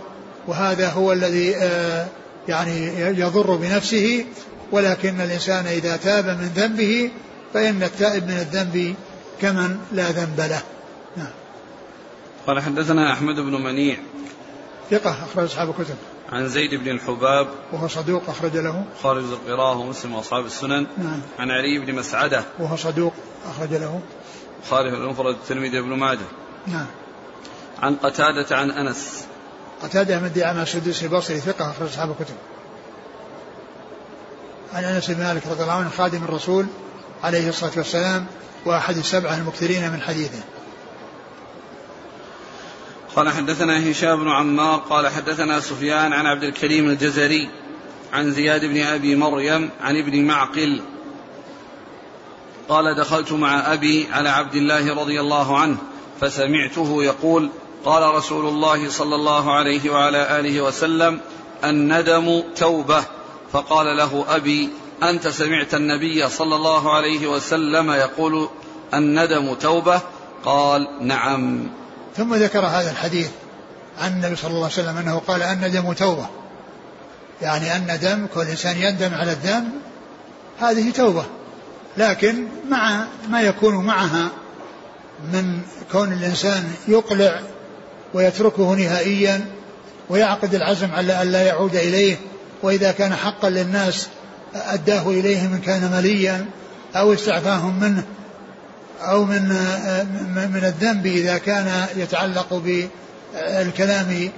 [0.47, 2.07] وهذا هو الذي آه،
[2.47, 4.25] يعني يضر بنفسه
[4.71, 7.11] ولكن الإنسان إذا تاب من ذنبه
[7.53, 8.95] فإن التائب من الذنب
[9.41, 10.61] كمن لا ذنب له.
[11.17, 11.31] نعم.
[12.47, 13.97] قال حدثنا أحمد بن منيع.
[14.91, 15.95] ثقة أخرج أصحاب الكتب.
[16.31, 17.47] عن زيد بن الحباب.
[17.73, 18.85] وهو صدوق أخرج له.
[19.03, 20.87] خارج القراءة ومسلم وأصحاب السنن.
[20.97, 21.21] نعم.
[21.39, 22.43] عن علي بن مسعدة.
[22.59, 23.13] وهو صدوق
[23.49, 24.01] أخرج له.
[24.69, 26.27] خارج المفرد الترمذي بن ماجه.
[26.67, 26.85] نعم.
[27.81, 29.25] عن قتادة عن أنس.
[29.83, 32.35] قتادة من دعامة السدوسي البصري ثقة أخرج أصحاب الكتب.
[34.73, 36.65] عن أنس بن مالك رضي الله عنه خادم الرسول
[37.23, 38.25] عليه الصلاة والسلام
[38.65, 40.43] وأحد السبعة المكثرين من حديثه.
[43.15, 47.49] قال حدثنا هشام بن عمار قال حدثنا سفيان عن عبد الكريم الجزري
[48.13, 50.81] عن زياد بن أبي مريم عن ابن معقل
[52.69, 55.77] قال دخلت مع أبي على عبد الله رضي الله عنه
[56.21, 57.49] فسمعته يقول
[57.85, 61.19] قال رسول الله صلى الله عليه وعلى آله وسلم
[61.63, 63.03] الندم توبة.
[63.53, 64.69] فقال له أبي
[65.03, 68.49] أنت سمعت النبي صلى الله عليه وسلم يقول
[68.93, 70.01] الندم توبة؟
[70.45, 71.67] قال نعم.
[72.17, 73.29] ثم ذكر هذا الحديث
[74.01, 76.25] عن النبي صلى الله عليه وسلم أنه قال الندم توبة.
[77.41, 79.69] يعني الندم كل إنسان يندم على الذنب
[80.59, 81.25] هذه توبة.
[81.97, 84.29] لكن مع ما يكون معها
[85.33, 85.61] من
[85.91, 87.41] كون الإنسان يقلع
[88.13, 89.45] ويتركه نهائيا
[90.09, 92.15] ويعقد العزم على أن لا يعود إليه
[92.63, 94.07] وإذا كان حقا للناس
[94.55, 96.45] أداه إليهم إن كان مليا
[96.95, 98.03] أو استعفاهم منه
[99.01, 99.41] أو من
[100.53, 102.53] من الذنب إذا كان يتعلق
[103.33, 104.29] بالكلام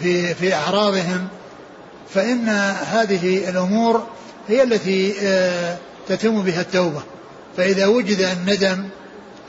[0.00, 1.28] في في أعراضهم.
[2.14, 2.48] فإن
[2.92, 4.06] هذه الأمور
[4.48, 5.14] هي التي
[6.08, 7.02] تتم بها التوبة.
[7.56, 8.84] فإذا وجد الندم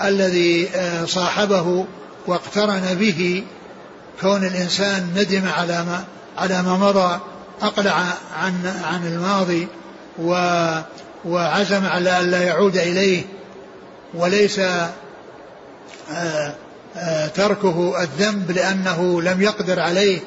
[0.03, 0.69] الذي
[1.05, 1.85] صاحبه
[2.27, 3.43] واقترن به
[4.21, 6.03] كون الإنسان ندم على ما
[6.37, 7.19] على ما مضى
[7.61, 8.03] أقلع
[8.37, 9.67] عن عن الماضي
[10.19, 10.31] و
[11.25, 13.23] وعزم على أن لا يعود إليه
[14.13, 16.53] وليس آه،
[16.97, 20.19] آه، تركه الذنب لأنه لم يقدر عليه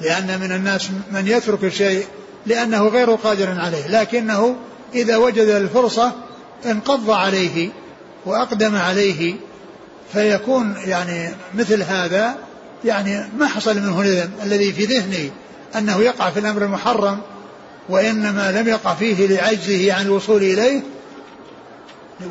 [0.00, 2.06] لأن من الناس من يترك الشيء
[2.46, 4.56] لأنه غير قادر عليه لكنه
[4.94, 6.12] إذا وجد الفرصة
[6.66, 7.70] انقض عليه
[8.26, 9.34] وأقدم عليه
[10.12, 12.34] فيكون يعني مثل هذا
[12.84, 15.30] يعني ما حصل منه ندم الذي في ذهنه
[15.76, 17.18] أنه يقع في الأمر المحرم
[17.88, 20.80] وإنما لم يقع فيه لعجزه عن الوصول إليه.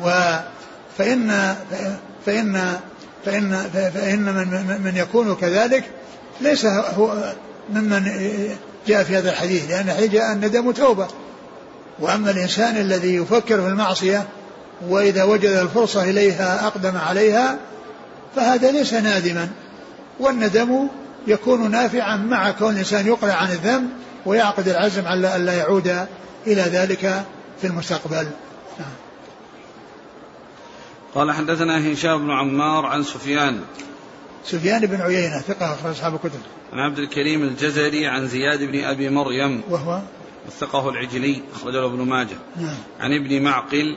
[0.04, 0.36] و
[0.98, 1.56] فإن
[2.26, 2.78] فإن
[3.24, 5.84] فإن فإن من من يكون كذلك
[6.40, 7.32] ليس هو
[7.70, 8.04] ممن
[8.86, 11.08] جاء في هذا الحديث لأن الحديث جاء الندم توبة.
[11.98, 14.26] وأما الإنسان الذي يفكر في المعصية
[14.88, 17.58] وإذا وجد الفرصة إليها أقدم عليها
[18.36, 19.48] فهذا ليس نادما.
[20.20, 20.88] والندم
[21.26, 23.90] يكون نافعا مع كون الإنسان يقلع عن الذنب
[24.26, 26.06] ويعقد العزم على ألا يعود
[26.46, 27.24] إلى ذلك
[27.60, 28.26] في المستقبل.
[28.78, 28.92] نعم.
[31.14, 33.60] قال حدثنا هشام بن عمار عن سفيان.
[34.44, 36.40] سفيان بن عيينة ثقة أخرج أصحاب الكتب.
[36.72, 39.62] عن عبد الكريم الجزري عن زياد بن أبي مريم.
[39.70, 40.00] وهو؟
[40.46, 42.36] وثقه العجلي أخرجه ابن ماجه.
[42.56, 42.76] نعم.
[43.00, 43.96] عن ابن معقل.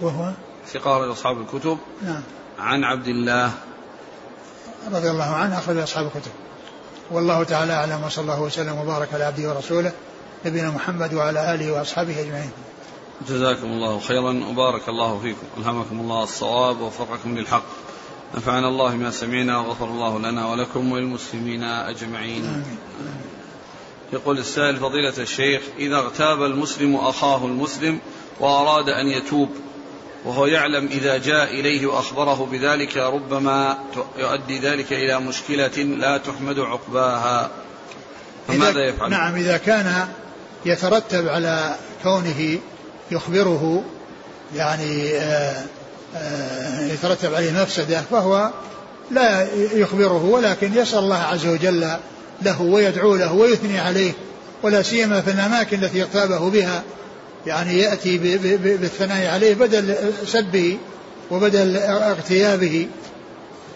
[0.00, 0.32] وهو؟
[0.66, 1.78] ثقة أصحاب الكتب.
[2.02, 2.22] نعم.
[2.58, 3.52] عن عبد الله
[4.92, 6.30] رضي الله عنه أخرج أصحاب الكتب.
[7.10, 9.92] والله تعالى أعلم وصلى الله وسلم وبارك على عبده ورسوله
[10.46, 12.50] نبينا محمد وعلى آله وأصحابه أجمعين.
[13.28, 15.46] جزاكم الله خيرا وبارك الله فيكم.
[15.58, 17.64] ألهمكم الله الصواب ووفقكم للحق.
[18.34, 22.64] نفعنا الله ما سمعنا وغفر الله لنا ولكم وللمسلمين أجمعين.
[24.12, 27.98] يقول السائل فضيلة الشيخ إذا اغتاب المسلم أخاه المسلم
[28.40, 29.48] وأراد أن يتوب
[30.24, 33.78] وهو يعلم إذا جاء إليه وأخبره بذلك ربما
[34.18, 37.50] يؤدي ذلك إلى مشكلة لا تحمد عقباها
[38.48, 40.08] فماذا يفعل؟ نعم إذا كان
[40.66, 42.58] يترتب على كونه
[43.10, 43.84] يخبره
[44.54, 45.64] يعني آه،
[46.16, 48.50] آه، يترتب عليه مفسدة فهو
[49.10, 51.88] لا يخبره ولكن يسأل الله عز وجل
[52.42, 54.12] له ويدعو له ويثني عليه
[54.62, 56.82] ولا سيما في الأماكن التي اغتابه بها
[57.46, 58.18] يعني يأتي
[58.58, 59.94] بالثناء عليه بدل
[60.26, 60.78] سبه
[61.30, 62.88] وبدل اغتيابه.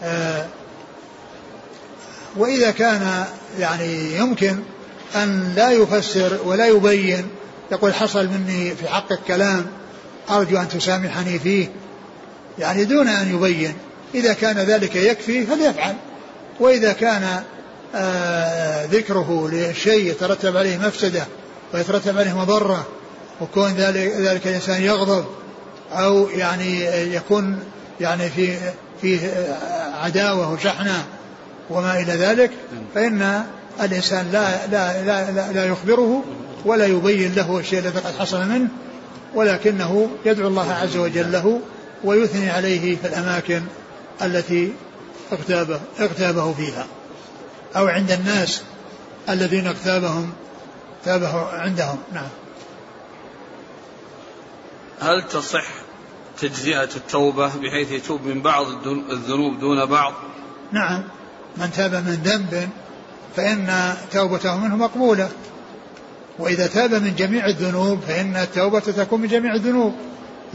[0.02, 0.46] آه،
[2.36, 3.24] وإذا كان
[3.58, 4.56] يعني يمكن
[5.16, 7.28] أن لا يفسر ولا يبين
[7.72, 9.66] يقول حصل مني في حقك كلام
[10.30, 11.68] أرجو أن تسامحني فيه
[12.58, 13.74] يعني دون أن يبين.
[14.14, 15.94] إذا كان ذلك يكفي فليفعل.
[16.60, 17.42] وإذا كان
[17.94, 21.26] آه ذكره لشيء يترتب عليه مفسدة
[21.74, 22.86] ويترتب عليه مضرة
[23.40, 25.24] وكون ذلك, ذلك الإنسان يغضب
[25.92, 26.84] أو يعني
[27.14, 27.58] يكون
[28.00, 28.56] يعني في
[29.00, 29.18] فيه
[30.02, 31.04] عداوة وشحنة
[31.70, 32.50] وما إلى ذلك
[32.94, 33.44] فإن
[33.80, 36.24] الإنسان لا لا لا لا, لا يخبره
[36.64, 38.68] ولا يبين له الشيء الذي قد حصل منه
[39.34, 41.60] ولكنه يدعو الله عز وجل له
[42.04, 43.62] ويثني عليه في الأماكن
[44.22, 44.72] التي
[45.32, 46.86] اغتابه اغتابه فيها.
[47.76, 48.62] أو عند الناس
[49.28, 50.32] الذين اغتابهم
[51.04, 51.98] تابه عندهم.
[52.12, 52.28] نعم.
[55.00, 55.64] هل تصح
[56.40, 60.12] تجزئة التوبة بحيث يتوب من بعض الذنوب دون بعض؟
[60.72, 61.04] نعم.
[61.56, 62.68] من تاب من ذنب
[63.36, 65.28] فإن توبته منه مقبولة.
[66.38, 69.94] وإذا تاب من جميع الذنوب فإن التوبة تكون من جميع الذنوب.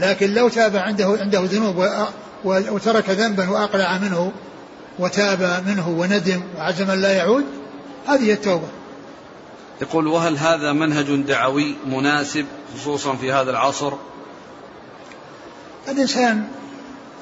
[0.00, 1.88] لكن لو تاب عنده عنده ذنوب
[2.44, 4.32] وترك ذنبا وأقلع منه
[4.98, 7.44] وتاب منه وندم وعزم لا يعود
[8.06, 8.68] هذه التوبة.
[9.82, 13.92] يقول وهل هذا منهج دعوي مناسب خصوصا في هذا العصر؟
[15.88, 16.44] الإنسان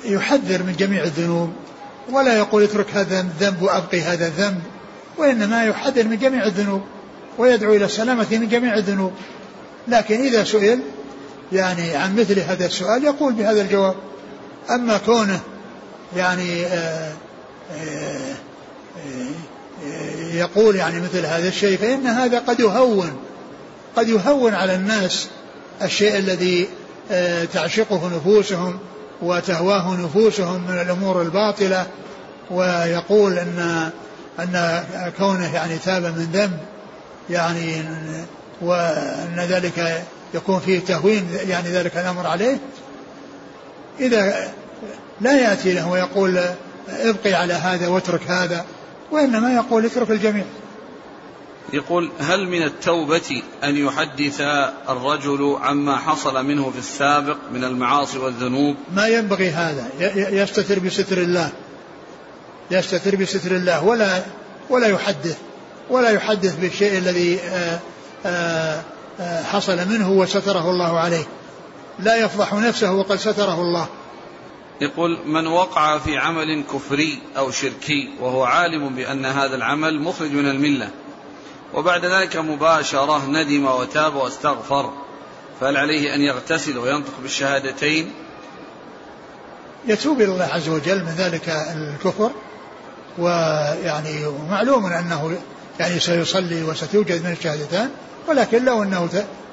[0.04, 1.52] يحذر من جميع الذنوب
[2.10, 4.60] ولا يقول اترك هذا الذنب وأبقي هذا الذنب
[5.18, 6.82] وإنما يحذر من جميع الذنوب
[7.38, 9.12] ويدعو إلى السلامة من جميع الذنوب.
[9.88, 10.80] لكن إذا سئل
[11.52, 13.94] يعني عن مثل هذا السؤال يقول بهذا الجواب
[14.70, 15.40] أما كونه
[16.16, 17.12] يعني آه،
[17.72, 18.34] آآ
[19.84, 23.12] آه، يقول يعني مثل هذا الشيء فإن هذا قد يهون
[23.96, 25.28] قد يهون على الناس
[25.82, 26.66] الشيء الذي آه،
[27.52, 28.78] تعشقه نفوسهم
[29.22, 31.86] وتهواه نفوسهم من الأمور الباطلة
[32.50, 33.90] ويقول أن
[34.38, 34.82] أن
[35.18, 36.58] كونه يعني تاب من ذنب
[37.30, 37.82] يعني
[38.60, 42.58] وأن ذلك يكون فيه تهوين يعني ذلك الأمر عليه.
[44.00, 44.52] إذا
[45.20, 46.40] لا يأتي له ويقول
[46.88, 48.64] ابقي على هذا واترك هذا
[49.10, 50.44] وإنما يقول اترك الجميع.
[51.72, 54.40] يقول هل من التوبة أن يحدث
[54.88, 59.88] الرجل عما حصل منه في السابق من المعاصي والذنوب؟ ما ينبغي هذا.
[60.42, 61.52] يستتر بستر الله.
[62.70, 63.84] يستتر بستر الله.
[63.84, 64.22] ولا
[64.70, 65.38] ولا يحدث.
[65.90, 67.80] ولا يحدث بالشيء الذي آه،
[68.26, 68.82] آه،
[69.20, 71.24] آه، حصل منه وستره الله عليه.
[71.98, 73.88] لا يفضح نفسه وقد ستره الله.
[74.80, 80.50] يقول من وقع في عمل كفري أو شركي وهو عالم بأن هذا العمل مخرج من
[80.50, 80.90] الملة
[81.74, 84.92] وبعد ذلك مباشرة ندم وتاب واستغفر.
[85.60, 88.12] فهل عليه أن يغتسل وينطق بالشهادتين؟
[89.86, 92.30] يتوب إلى الله عز وجل من ذلك الكفر.
[93.18, 95.38] ويعني معلوم أنه
[95.80, 97.90] يعني سيصلي وستوجد من الشهادتان
[98.28, 99.08] ولكن لو أنه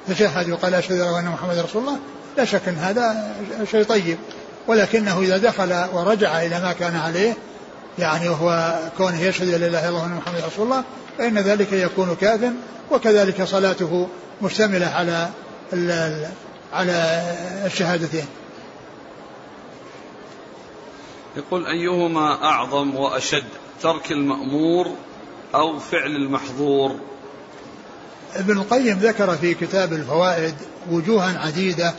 [0.08, 1.98] تشهد وقال أشهد أن محمد رسول الله
[2.36, 3.34] لا شك أن هذا
[3.70, 4.18] شيء طيب.
[4.66, 7.36] ولكنه إذا دخل ورجع إلى ما كان عليه
[7.98, 10.84] يعني وهو كونه يشهد لا إله إلا الله وأن محمد رسول الله
[11.20, 12.52] فإن ذلك يكون كافٍ
[12.90, 14.08] وكذلك صلاته
[14.42, 15.28] مشتملة على
[16.72, 17.22] على
[17.66, 18.26] الشهادتين.
[21.36, 23.44] يقول أيهما أعظم وأشد
[23.82, 24.94] ترك المأمور
[25.54, 26.96] أو فعل المحظور؟
[28.34, 30.54] ابن القيم ذكر في كتاب الفوائد
[30.90, 31.94] وجوها عديدة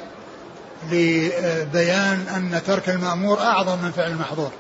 [0.92, 4.52] لبيان أن ترك المأمور أعظم من فعل المحظور.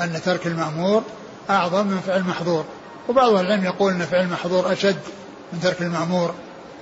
[0.00, 1.02] أن ترك المأمور
[1.50, 2.64] أعظم من فعل المحظور.
[3.08, 4.98] وبعض العلم يقول أن فعل المحظور أشد
[5.52, 6.34] من ترك المأمور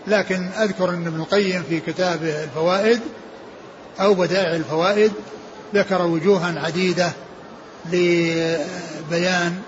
[0.06, 3.00] لكن أذكر أن ابن القيم في كتاب الفوائد
[4.00, 5.12] أو بدائع الفوائد
[5.74, 7.12] ذكر وجوها عديدة
[7.86, 9.60] لبيان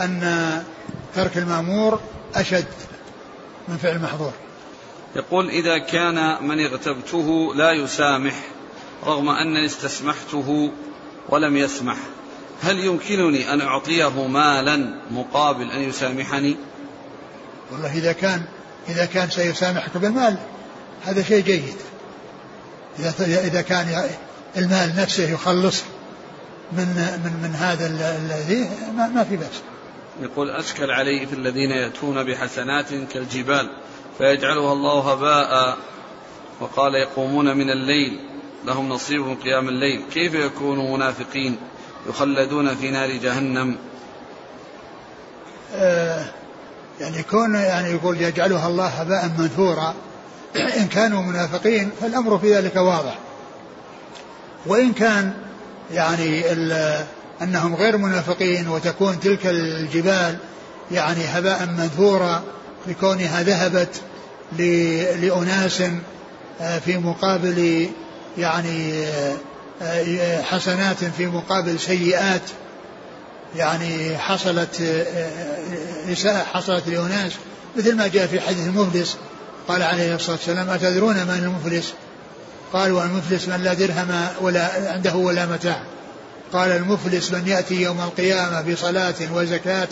[0.00, 0.62] أن
[1.14, 2.00] ترك المأمور
[2.34, 2.66] أشد
[3.68, 4.32] من فعل المحظور.
[5.16, 8.34] يقول إذا كان من اغتبته لا يسامح
[9.04, 10.70] رغم أنني استسمحته
[11.28, 11.96] ولم يسمح.
[12.62, 16.56] هل يمكنني أن أعطيه مالا مقابل أن يسامحني؟
[17.72, 18.42] والله إذا كان
[18.88, 20.36] إذا كان سيسامحك بالمال
[21.04, 21.76] هذا شيء جيد.
[22.98, 23.14] إذا
[23.46, 24.08] إذا كان
[24.56, 25.82] المال نفسه يخلص
[26.72, 26.86] من
[27.24, 29.62] من من هذا الذي ما, ما في بأس.
[30.22, 33.70] يقول أشكل علي في الذين يأتون بحسنات كالجبال
[34.18, 35.78] فيجعلها الله هباء
[36.60, 38.20] وقال يقومون من الليل
[38.64, 40.02] لهم نصيب من قيام الليل.
[40.12, 41.56] كيف يكونوا منافقين؟
[42.08, 43.76] يخلدون في نار جهنم.
[45.74, 46.24] آه
[47.00, 49.94] يعني كون يعني يقول يجعلها الله هباء منثورا
[50.56, 53.18] إن كانوا منافقين فالأمر في ذلك واضح.
[54.66, 55.32] وإن كان
[55.92, 56.52] يعني
[57.42, 60.36] أنهم غير منافقين وتكون تلك الجبال
[60.90, 62.42] يعني هباء منثورا
[62.86, 64.00] لكونها ذهبت
[65.20, 65.82] لأناس
[66.60, 67.88] آه، في مقابل
[68.38, 69.36] يعني آه،
[70.42, 72.42] حسنات في مقابل سيئات.
[73.56, 74.80] يعني حصلت
[76.12, 77.32] إساءة حصلت لأناس
[77.76, 79.16] مثل ما جاء في حديث المفلس
[79.68, 81.92] قال عليه الصلاة والسلام أتدرون من المفلس؟
[82.72, 85.82] قالوا المفلس من لا درهم ولا عنده ولا متاع.
[86.52, 89.88] قال المفلس من يأتي يوم القيامة بصلاة وزكاة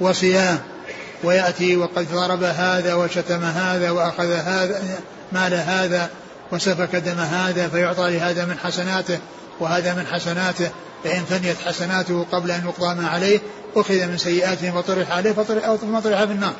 [0.00, 0.58] وصيام
[1.24, 4.82] ويأتي وقد ضرب هذا وشتم هذا وأخذ هذا
[5.32, 6.10] مال هذا
[6.52, 9.18] وسفك دم هذا فيعطى لهذا من حسناته
[9.60, 10.70] وهذا من حسناته
[11.04, 13.40] فإن فنيت حسناته قبل أن يقضى ما عليه
[13.76, 16.54] أخذ من سيئاته فطرح عليه فطرح في النار.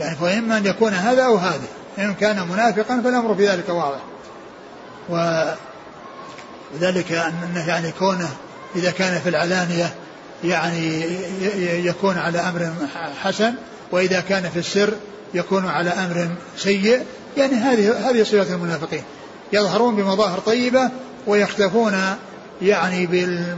[0.00, 1.66] يعني فإما أن يكون هذا أو هذا
[1.98, 4.00] إن كان منافقا فالأمر في ذلك واضح.
[6.78, 8.30] وذلك أنه يعني كونه
[8.76, 9.94] إذا كان في العلانية
[10.44, 11.02] يعني
[11.86, 12.72] يكون على أمر
[13.22, 13.54] حسن
[13.92, 14.94] وإذا كان في السر
[15.34, 17.02] يكون على أمر سيء
[17.36, 19.02] يعني هذه هذه صفة المنافقين.
[19.52, 20.90] يظهرون بمظاهر طيبة
[21.26, 21.94] ويختفون
[22.62, 23.56] يعني بال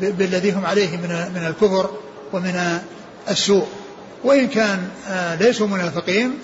[0.00, 1.90] بالذي هم عليه من من الكفر
[2.32, 2.80] ومن
[3.30, 3.66] السوء.
[4.24, 6.38] وإن كان آه، ليسوا منافقين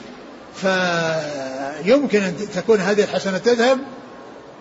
[0.55, 3.79] فيمكن أن تكون هذه الحسنة تذهب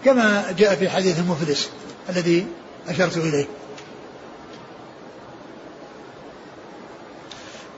[0.06, 1.70] كما جاء في حديث المفلس
[2.10, 2.46] الذي
[2.90, 3.46] أشرت إليه.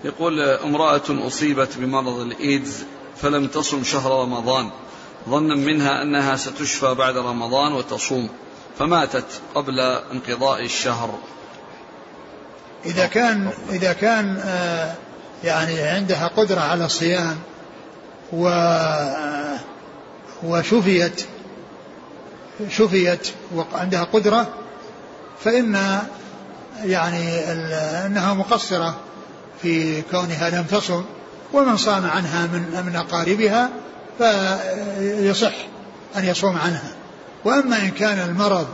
[0.06, 2.84] يقول امرأة أصيبت بمرض الإيدز
[3.18, 4.70] فلم تصم شهر رمضان.
[5.30, 8.30] ظنا منها أنها ستشفى بعد رمضان وتصوم.
[8.80, 9.26] فماتت
[9.56, 9.80] قبل
[10.12, 11.20] انقضاء الشهر.
[12.86, 14.94] إذا كان إذا كان آه،
[15.44, 17.38] يعني عندها قدرة على الصيام
[18.34, 19.60] و آه،
[20.44, 21.26] وشفيت
[22.70, 24.54] شفيت وعندها قدرة
[25.44, 26.00] فإن
[26.84, 27.40] يعني
[28.06, 29.05] أنها مقصرة.
[29.66, 31.04] في كونها لم تصم
[31.54, 33.70] ومن صام عنها من من أقاربها
[34.18, 35.54] فيصح
[36.18, 36.92] أن يصوم عنها.
[37.46, 38.68] وأما إن كان المرض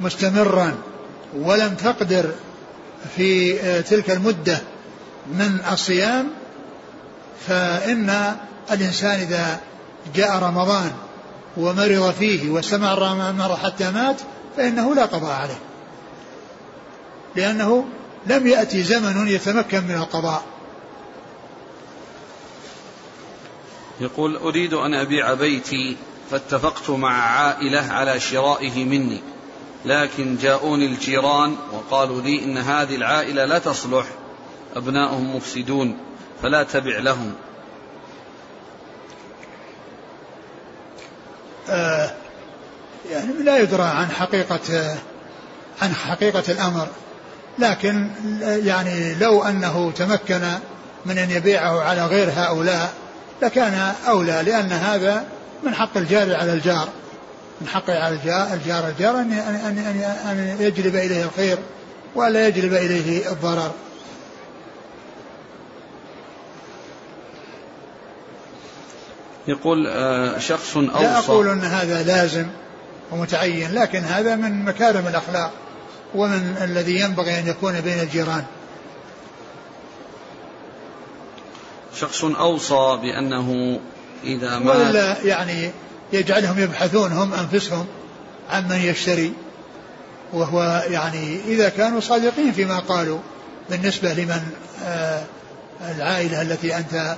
[0.00, 0.74] مستمرا
[1.36, 2.30] ولم تقدر
[3.16, 4.58] في تلك المدة
[5.26, 6.28] من الصيام
[7.48, 8.36] فإن
[8.70, 9.60] الإنسان إذا
[10.14, 10.92] جاء رمضان
[11.56, 14.16] ومرض فيه واستمر مرض حتى مات
[14.56, 15.58] فإنه لا قضاء عليه
[17.36, 17.84] لأنه
[18.28, 20.42] لم يأتي زمن يتمكن من القضاء.
[24.00, 25.96] يقول أريد أن أبيع بيتي
[26.30, 29.20] فاتفقت مع عائلة على شرائه مني
[29.84, 34.06] لكن جاءوني الجيران وقالوا لي إن هذه العائلة لا تصلح
[34.76, 35.98] أبناؤهم مفسدون
[36.42, 37.34] فلا تبع لهم.
[41.68, 42.14] آه
[43.10, 44.96] يعني لا يدرى عن حقيقة
[45.82, 46.88] عن حقيقة الأمر.
[47.58, 48.10] لكن
[48.42, 50.40] يعني لو أنه تمكن
[51.06, 52.92] من أن يبيعه على غير هؤلاء
[53.42, 55.24] لكان أولى لأن هذا
[55.62, 56.88] من حق الجار على الجار.
[57.60, 60.00] من حق على الجار الجار, الجار أن, أن, أن,
[60.30, 61.58] أن يجلب إليه الخير
[62.14, 63.72] ولا يجلب إليه الضرر.
[69.48, 71.02] يقول آه، شخص أوصى.
[71.02, 72.46] لا أقول أن هذا لازم
[73.10, 75.52] ومتعين لكن هذا من مكارم الأخلاق.
[76.14, 78.44] ومن الذي ينبغي أن يكون بين الجيران.
[81.94, 83.80] شخص أوصى بأنه
[84.24, 85.70] إذا مات ولا يعني
[86.12, 87.86] يجعلهم يبحثون هم أنفسهم
[88.50, 89.32] عن من يشتري.
[90.32, 93.18] وهو يعني إذا كانوا صادقين فيما قالوا
[93.70, 94.42] بالنسبة لمن
[94.84, 95.22] آه
[95.96, 97.16] العائلة التي أنت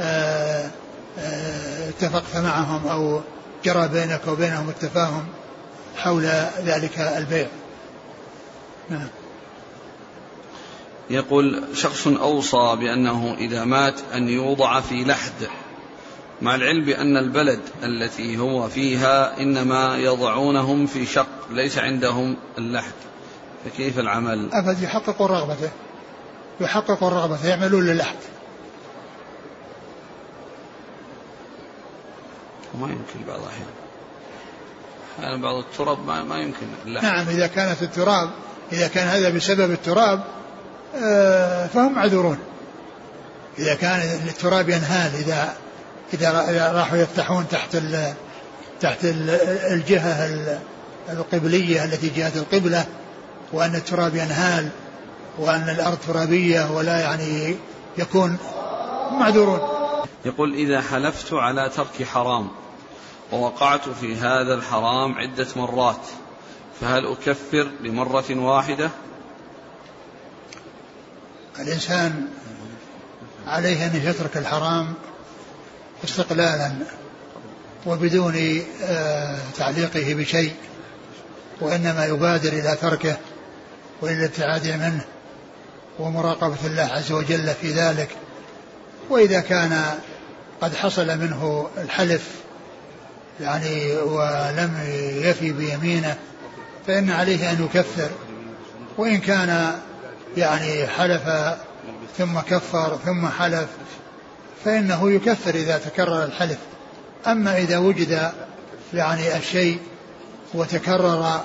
[0.00, 0.70] آه
[1.18, 3.20] آه اتفقت معهم أو
[3.64, 5.26] جرى بينك وبينهم التفاهم
[5.96, 6.24] حول
[6.64, 7.48] ذلك البيع.
[8.90, 9.08] نعم.
[11.10, 15.48] يقول شخص أوصى بأنه إذا مات أن يوضع في لحد
[16.42, 22.92] مع العلم بأن البلد التي هو فيها إنما يضعونهم في شق ليس عندهم اللحد.
[23.64, 25.70] فكيف العمل؟ أبد يحققوا رغبته
[26.60, 28.16] يحققوا رغبته يعملون للحد.
[32.74, 33.66] وما يمكن بعض الأحيان.
[35.18, 37.04] أحيانا بعض التراب ما, ما يمكن اللحد.
[37.04, 38.30] نعم إذا كانت التراب
[38.72, 40.20] إذا كان هذا بسبب التراب
[40.96, 42.38] آه، فهم معذورون.
[43.58, 45.54] إذا كان التراب ينهال إذا
[46.14, 47.76] إذا راحوا يفتحون تحت
[48.80, 48.98] تحت
[49.70, 50.28] الجهة
[51.08, 52.86] القبلية التي جهة القبلة
[53.52, 54.68] وأن التراب ينهال
[55.38, 57.56] وأن الأرض ترابية ولا يعني
[57.98, 58.38] يكون
[59.12, 59.60] معذورون.
[60.24, 62.48] يقول إذا حلفت على ترك حرام
[63.32, 66.06] ووقعت في هذا الحرام عدة مرات
[66.80, 68.90] فهل أكفر لمرة واحدة؟
[71.58, 72.26] الإنسان
[73.46, 74.94] عليه أن يترك الحرام
[76.04, 76.72] استقلالا
[77.86, 80.54] وبدون آه، تعليقه بشيء
[81.60, 83.16] وإنما يبادر إلى تركه
[84.00, 85.04] وإلى الابتعاد منه
[85.98, 88.08] ومراقبة الله عز وجل في ذلك.
[89.10, 89.98] وإذا كان
[90.60, 92.22] قد حصل منه الحلف
[93.40, 94.80] يعني ولم
[95.22, 96.16] يفي بيمينه
[96.90, 98.10] فإن عليه أن يكفر.
[98.98, 99.72] وإن كان
[100.36, 101.22] يعني حلف
[102.18, 103.66] ثم كفر ثم حلف
[104.64, 106.58] فإنه يكفر إذا تكرر الحلف.
[107.26, 108.30] أما إذا وجد
[108.94, 109.78] يعني الشيء
[110.54, 111.40] وتكرر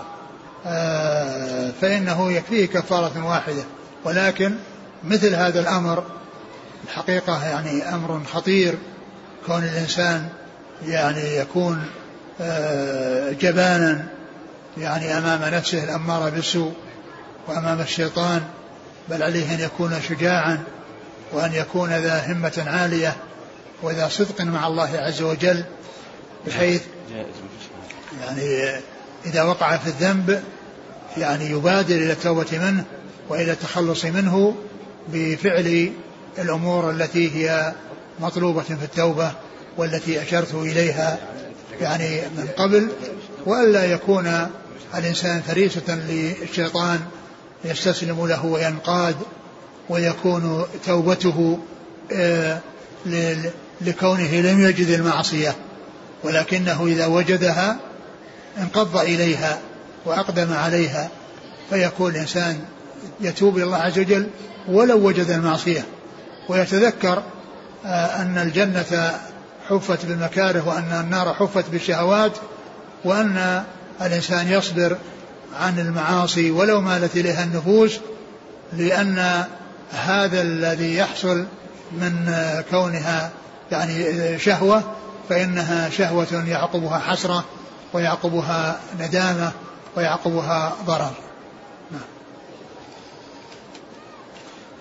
[0.65, 3.63] آه، فإنه يكفيه كفارة واحدة.
[4.03, 4.55] ولكن
[5.03, 6.03] مثل هذا الأمر
[6.83, 8.75] الحقيقة يعني أمر خطير.
[9.47, 10.29] كون الإنسان
[10.85, 11.83] يعني يكون
[12.41, 14.14] آه، جبانا
[14.77, 16.73] يعني أمام نفسه الأمارة بالسوء
[17.47, 18.41] وأمام الشيطان
[19.09, 20.63] بل عليه أن يكون شجاعا
[21.31, 23.15] وأن يكون ذا همة عالية
[23.83, 25.63] وذا صدق مع الله عز وجل
[26.47, 26.81] بحيث
[28.21, 28.79] يعني
[29.25, 30.43] إذا وقع في الذنب
[31.17, 32.83] يعني يبادر إلى التوبة منه
[33.29, 34.55] وإلى التخلص منه
[35.13, 35.91] بفعل
[36.39, 37.73] الأمور التي هي
[38.19, 39.31] مطلوبة في التوبة
[39.77, 41.17] والتي أشرت إليها
[41.81, 42.89] يعني من قبل
[43.45, 44.49] وألا يكون
[44.95, 46.99] الإنسان فريسة للشيطان
[47.65, 49.15] يستسلم له وينقاد
[49.89, 51.59] ويكون توبته
[52.11, 52.59] آه،
[53.81, 55.55] لكونه لم يجد المعصية.
[56.23, 57.77] ولكنه إذا وجدها
[58.57, 59.59] انقض إليها
[60.05, 61.09] وأقدم عليها
[61.69, 62.59] فيكون الإنسان
[63.21, 64.27] يتوب إلى الله عز وجل
[64.67, 65.85] ولو وجد المعصية.
[66.49, 67.23] ويتذكر
[67.85, 69.19] آه، أن الجنة
[69.69, 72.31] حفت بالمكاره وأن النار حفت بالشهوات
[73.05, 73.63] وأن
[74.01, 74.97] الإنسان يصبر
[75.59, 77.99] عن المعاصي ولو مالت إليها النفوس
[78.73, 79.45] لأن
[79.91, 81.45] هذا الذي يحصل
[81.91, 82.31] من
[82.71, 83.31] كونها
[83.71, 84.83] يعني شهوة
[85.29, 87.45] فإنها شهوة يعقبها حسرة
[87.93, 89.51] ويعقبها ندامة
[89.97, 91.13] ويعقبها ضرر.
[91.91, 92.01] نعم.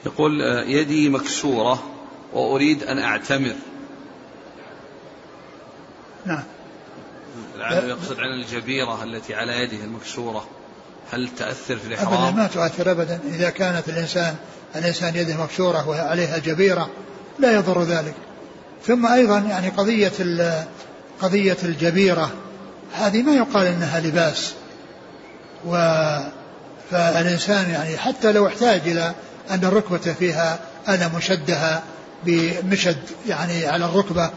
[0.06, 1.82] يقول يدي مكسورة
[2.32, 3.54] وأريد أن أعتمر.
[6.26, 6.42] نعم.
[7.70, 10.46] لعله يقصد عن الجبيرة التي على يده المكسورة.
[11.12, 13.20] هل تأثر في الإحرام؟ أبدا ما تؤثر أبدا.
[13.28, 14.34] إذا كانت الإنسان
[14.76, 16.90] الإنسان يده مكسورة وعليها جبيرة
[17.38, 18.14] لا يضر ذلك.
[18.86, 20.12] ثم أيضا يعني قضية
[21.22, 22.30] قضية الجبيرة
[22.92, 24.54] هذه ما يقال إنها لباس.
[25.66, 25.76] و
[26.90, 29.14] فالإنسان يعني حتى لو احتاج إلى
[29.50, 30.58] أن الركبة فيها
[30.88, 31.82] ألم شدها
[32.24, 34.30] بمشد يعني على الركبة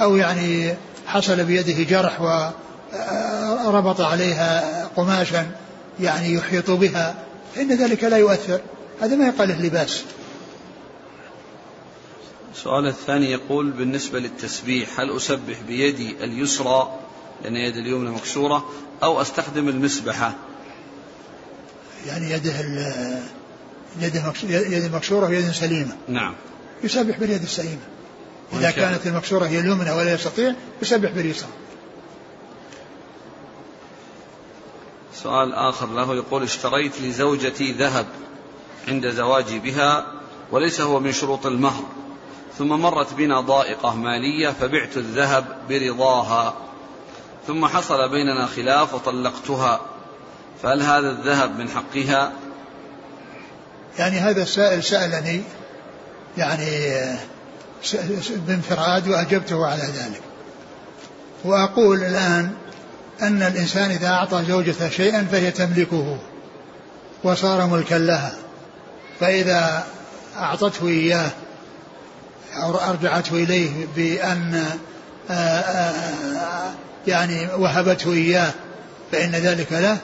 [0.00, 0.74] أو يعني
[1.06, 2.20] حصل بيده جرح
[3.66, 5.46] وربط عليها قماشا
[6.00, 7.14] يعني يحيط بها.
[7.54, 8.60] فإن ذلك لا يؤثر.
[9.00, 10.04] هذا ما يقال له لباس
[12.54, 16.98] السؤال الثاني يقول بالنسبة للتسبيح هل أسبح بيدي اليسرى
[17.42, 18.70] لأن يد اليمنى مكسورة
[19.02, 20.34] أو أستخدم المسبحة؟
[22.06, 22.52] يعني يده
[24.00, 25.96] يده يد مكسورة ويد سليمة.
[26.08, 26.34] نعم.
[26.84, 27.80] يسبح باليد السليمة.
[28.52, 31.48] إذا كانت المكسورة هي اليمنى ولا يستطيع يسبح باليسرى
[35.14, 38.06] سؤال آخر له يقول اشتريت لزوجتي ذهب
[38.88, 40.06] عند زواجي بها
[40.50, 41.84] وليس هو من شروط المهر.
[42.58, 46.54] ثم مرت بنا ضائقة مالية فبعت الذهب برضاها.
[47.46, 49.80] ثم حصل بيننا خلاف وطلقتها.
[50.62, 52.32] فهل هذا الذهب من حقها؟
[53.98, 55.42] يعني هذا السائل سألني
[56.38, 56.68] يعني
[58.46, 60.20] بانفراد وأجبته على ذلك.
[61.44, 62.50] وأقول الآن
[63.22, 66.18] أن الإنسان إذا أعطى زوجته شيئا فهي تملكه
[67.24, 68.32] وصار ملكا لها.
[69.20, 69.86] فإذا
[70.36, 71.30] أعطته إياه
[72.62, 74.64] أو أرجعته إليه بأن
[75.30, 76.70] آه، آه،
[77.06, 78.52] يعني وهبته إياه
[79.12, 79.98] فإن ذلك له.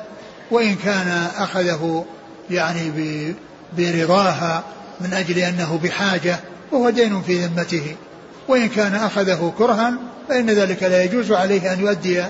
[0.50, 2.04] وإن كان أخذه
[2.50, 3.34] يعني
[3.78, 4.62] برضاها
[5.00, 6.38] من أجل أنه بحاجة
[6.72, 7.96] وهو دين في ذمته.
[8.48, 9.94] وإن كان أخذه كرها
[10.28, 12.24] فإن ذلك لا يجوز عليه أن يؤدي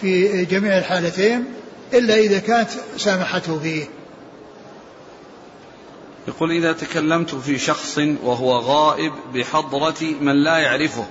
[0.00, 1.44] في جميع الحالتين
[1.92, 3.84] إلا إذا كانت سامحته فيه.
[6.28, 11.04] يقول إذا تكلمت في شخص وهو غائب بحضرة من لا يعرفه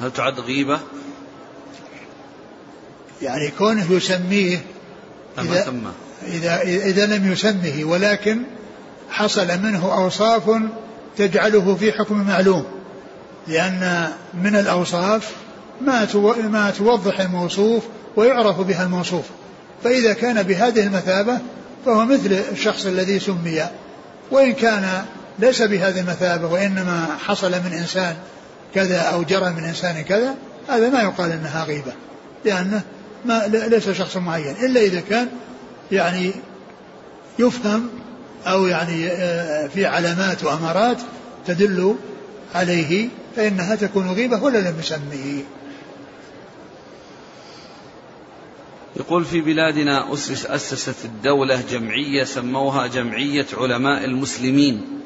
[0.00, 0.80] هل تعد غيبة؟
[3.22, 4.64] يعني كونه يسميه
[5.38, 5.82] إذا,
[6.26, 8.42] إذا, إذا لم يسمه ولكن
[9.10, 10.42] حصل منه أوصاف
[11.16, 12.64] تجعله في حكم معلوم
[13.48, 15.32] لأن من الأوصاف
[15.80, 16.08] ما
[16.50, 17.82] ما توضح الموصوف
[18.16, 19.24] ويعرف بها الموصوف.
[19.84, 21.38] فإذا كان بهذه المثابة
[21.86, 23.62] فهو مثل الشخص الذي سمي.
[24.30, 25.04] وإن كان
[25.38, 28.16] ليس بهذه المثابة وإنما حصل من إنسان
[28.74, 30.34] كذا أو جرى من إنسان كذا
[30.68, 31.92] هذا ما يقال أنها غيبة
[32.44, 32.82] لأنه
[33.24, 34.56] ما ليس شخص معين.
[34.56, 35.28] إلا إذا كان
[35.92, 36.32] يعني
[37.38, 37.88] يفهم
[38.46, 40.98] أو يعني آه، في علامات وأمارات
[41.46, 41.96] تدل
[42.54, 45.42] عليه فإنها تكون غيبة ولا لم يسميه
[48.96, 55.02] يقول في بلادنا أسس أسست الدولة جمعية سموها جمعية علماء المسلمين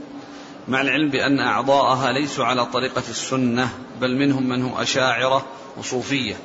[0.68, 3.68] مع العلم بأن أعضاءها ليسوا على طريقة السنة
[4.01, 6.37] بل منهم من هم أشاعرة وصوفية.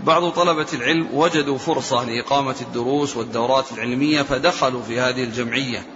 [0.00, 5.86] بعض طلبة العلم وجدوا فرصة لإقامة الدروس والدورات العلمية فدخلوا في هذه الجمعية.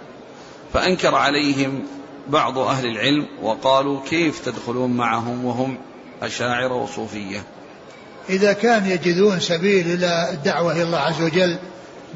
[0.73, 1.83] فأنكر عليهم
[2.27, 5.77] بعض أهل العلم وقالوا كيف تدخلون معهم وهم
[6.21, 7.43] أشاعرة وصوفية؟
[8.29, 11.57] إذا كان يجدون سبيل إلى الدعوة إلى الله عز وجل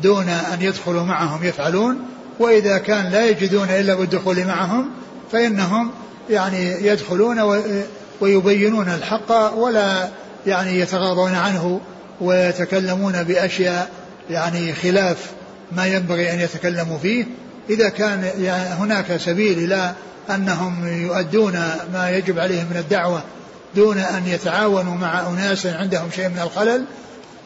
[0.03, 1.99] دون أن يدخلوا معهم يفعلون
[2.39, 4.89] وإذا كان لا يجدون إلا بالدخول معهم
[5.31, 5.91] فإنهم
[6.29, 7.63] يعني يدخلون
[8.21, 10.09] ويبينون الحق ولا
[10.47, 11.81] يعني يتغاضون عنه
[12.21, 13.89] ويتكلمون بأشياء
[14.29, 15.31] يعني خلاف
[15.71, 17.25] ما ينبغي أن يتكلموا فيه.
[17.69, 18.23] إذا كان
[18.79, 19.93] هناك سبيل إلى
[20.29, 21.53] أنهم يؤدون
[21.93, 23.23] ما يجب عليهم من الدعوة
[23.75, 26.85] دون أن يتعاونوا مع أناس عندهم شيء من الخلل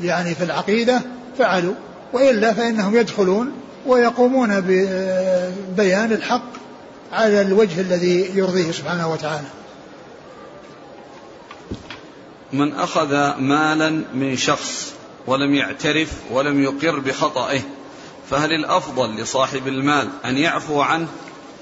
[0.01, 1.01] يعني في العقيدة
[1.37, 1.73] فعلوا.
[2.13, 3.51] وإلا فإنهم يدخلون
[3.85, 6.49] ويقومون ببيان الحق
[7.13, 9.47] على الوجه الذي يرضيه سبحانه وتعالى.
[12.53, 14.93] من أخذ مالا من شخص
[15.27, 17.61] ولم يعترف ولم يقر بخطئه
[18.29, 21.07] فهل الأفضل لصاحب المال أن يعفو عنه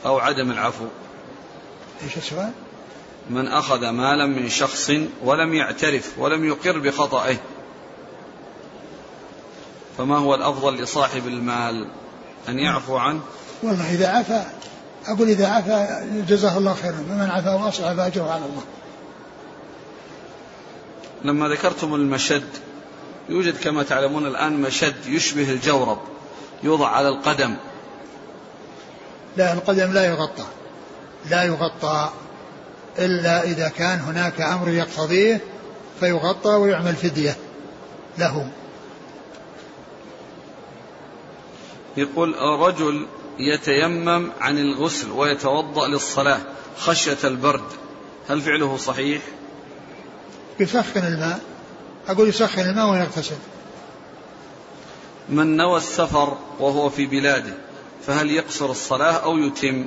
[0.06, 0.86] أو عدم العفو؟
[2.04, 2.52] إيش السؤال؟
[3.30, 4.92] من أخذ مالا من شخص
[5.24, 7.38] ولم يعترف ولم يقر بخطئه
[9.98, 11.88] فما هو الأفضل لصاحب المال
[12.50, 13.22] أن يعفو عنه؟
[13.64, 14.52] والله إذا عفا
[15.08, 18.64] أقول إذا عفا جزاه الله خيرا ومن عفا وأصلح فأجره على الله.
[21.24, 22.50] لما ذكرتم المشد
[23.30, 26.00] يوجد كما تعلمون الآن مشد يشبه الجورب.
[26.64, 27.56] يوضع على القدم.
[29.38, 30.46] لا القدم لا يغطى.
[31.30, 32.10] لا يغطى
[33.00, 35.42] إلا إذا كان هناك أمر يقتضيه
[36.00, 37.38] فيغطى ويعمل فدية
[38.18, 38.52] له.
[41.98, 43.08] يقول رجل
[43.40, 46.40] يتيمم عن الغسل ويتوضأ للصلاة
[46.78, 47.66] خشية البرد.
[48.30, 49.22] هل فعله صحيح؟
[50.60, 51.40] يسخن الماء.
[52.08, 53.36] أقول يسخن الماء ويغتسل.
[55.30, 57.54] من نوى السفر وهو في بلاده
[58.08, 59.86] فهل يقصر الصلاة أو يتم؟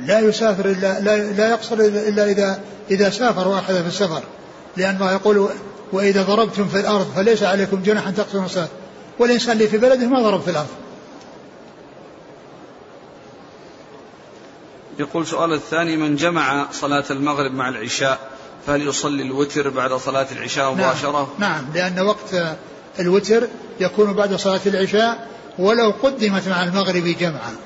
[0.00, 2.60] لا يسافر إلا لا, لا يقصر إلا إذا
[2.90, 4.22] إذا سافر وأخذ في السفر.
[4.76, 5.48] لأن الله يقول
[5.92, 8.68] وإذا ضربتم في الأرض فليس عليكم جناح أن تقصروا الصلاة.
[9.18, 10.68] والإنسان اللي في بلده ما ضرب في الأرض.
[14.98, 18.18] يقول سؤال الثاني من جمع صلاة المغرب مع العشاء
[18.66, 20.88] فهل يصلي الوتر بعد صلاة العشاء نعم.
[20.88, 22.34] مباشرة؟ نعم, نعم لأن وقت
[23.00, 23.48] الوتر
[23.80, 25.28] يكون بعد صلاة العشاء
[25.58, 27.56] ولو قدمت مع المغرب جمعا.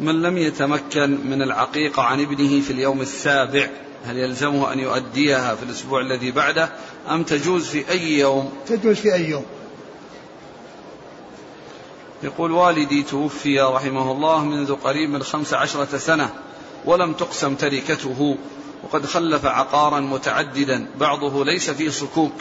[0.00, 3.68] من لم يتمكن من العقيقة عن ابنه في اليوم السابع
[4.06, 6.68] هل يلزمه أن يؤديها في الأسبوع الذي بعده
[7.10, 9.44] أم تجوز في أي يوم؟ تجوز في أي يوم.
[12.22, 16.30] يقول والدي توفي رحمه الله منذ قريب من خمس عشرة سنة
[16.84, 18.36] ولم تقسم تركته
[18.82, 22.32] وقد خلف عقارا متعددا بعضه ليس فيه صكوك.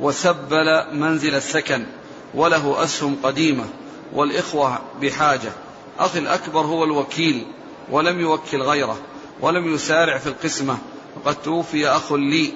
[0.00, 1.86] وسبل منزل السكن
[2.34, 3.64] وله أسهم قديمة
[4.12, 5.52] والإخوة بحاجة.
[5.98, 7.46] أخي الأكبر هو الوكيل
[7.90, 8.96] ولم يوكل غيره
[9.40, 10.78] ولم يسارع في القسمة.
[11.16, 12.52] وقد توفي أخ لي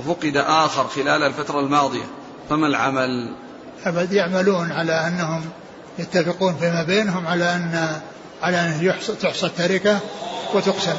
[0.00, 2.04] وفقد آخر خلال الفترة الماضية.
[2.50, 3.34] فما العمل؟
[3.84, 5.44] أبد يعملون على أنهم
[5.98, 8.00] يتفقون فيما بينهم على أن
[8.42, 10.00] على أن تحصى التركة
[10.54, 10.94] وتقسم.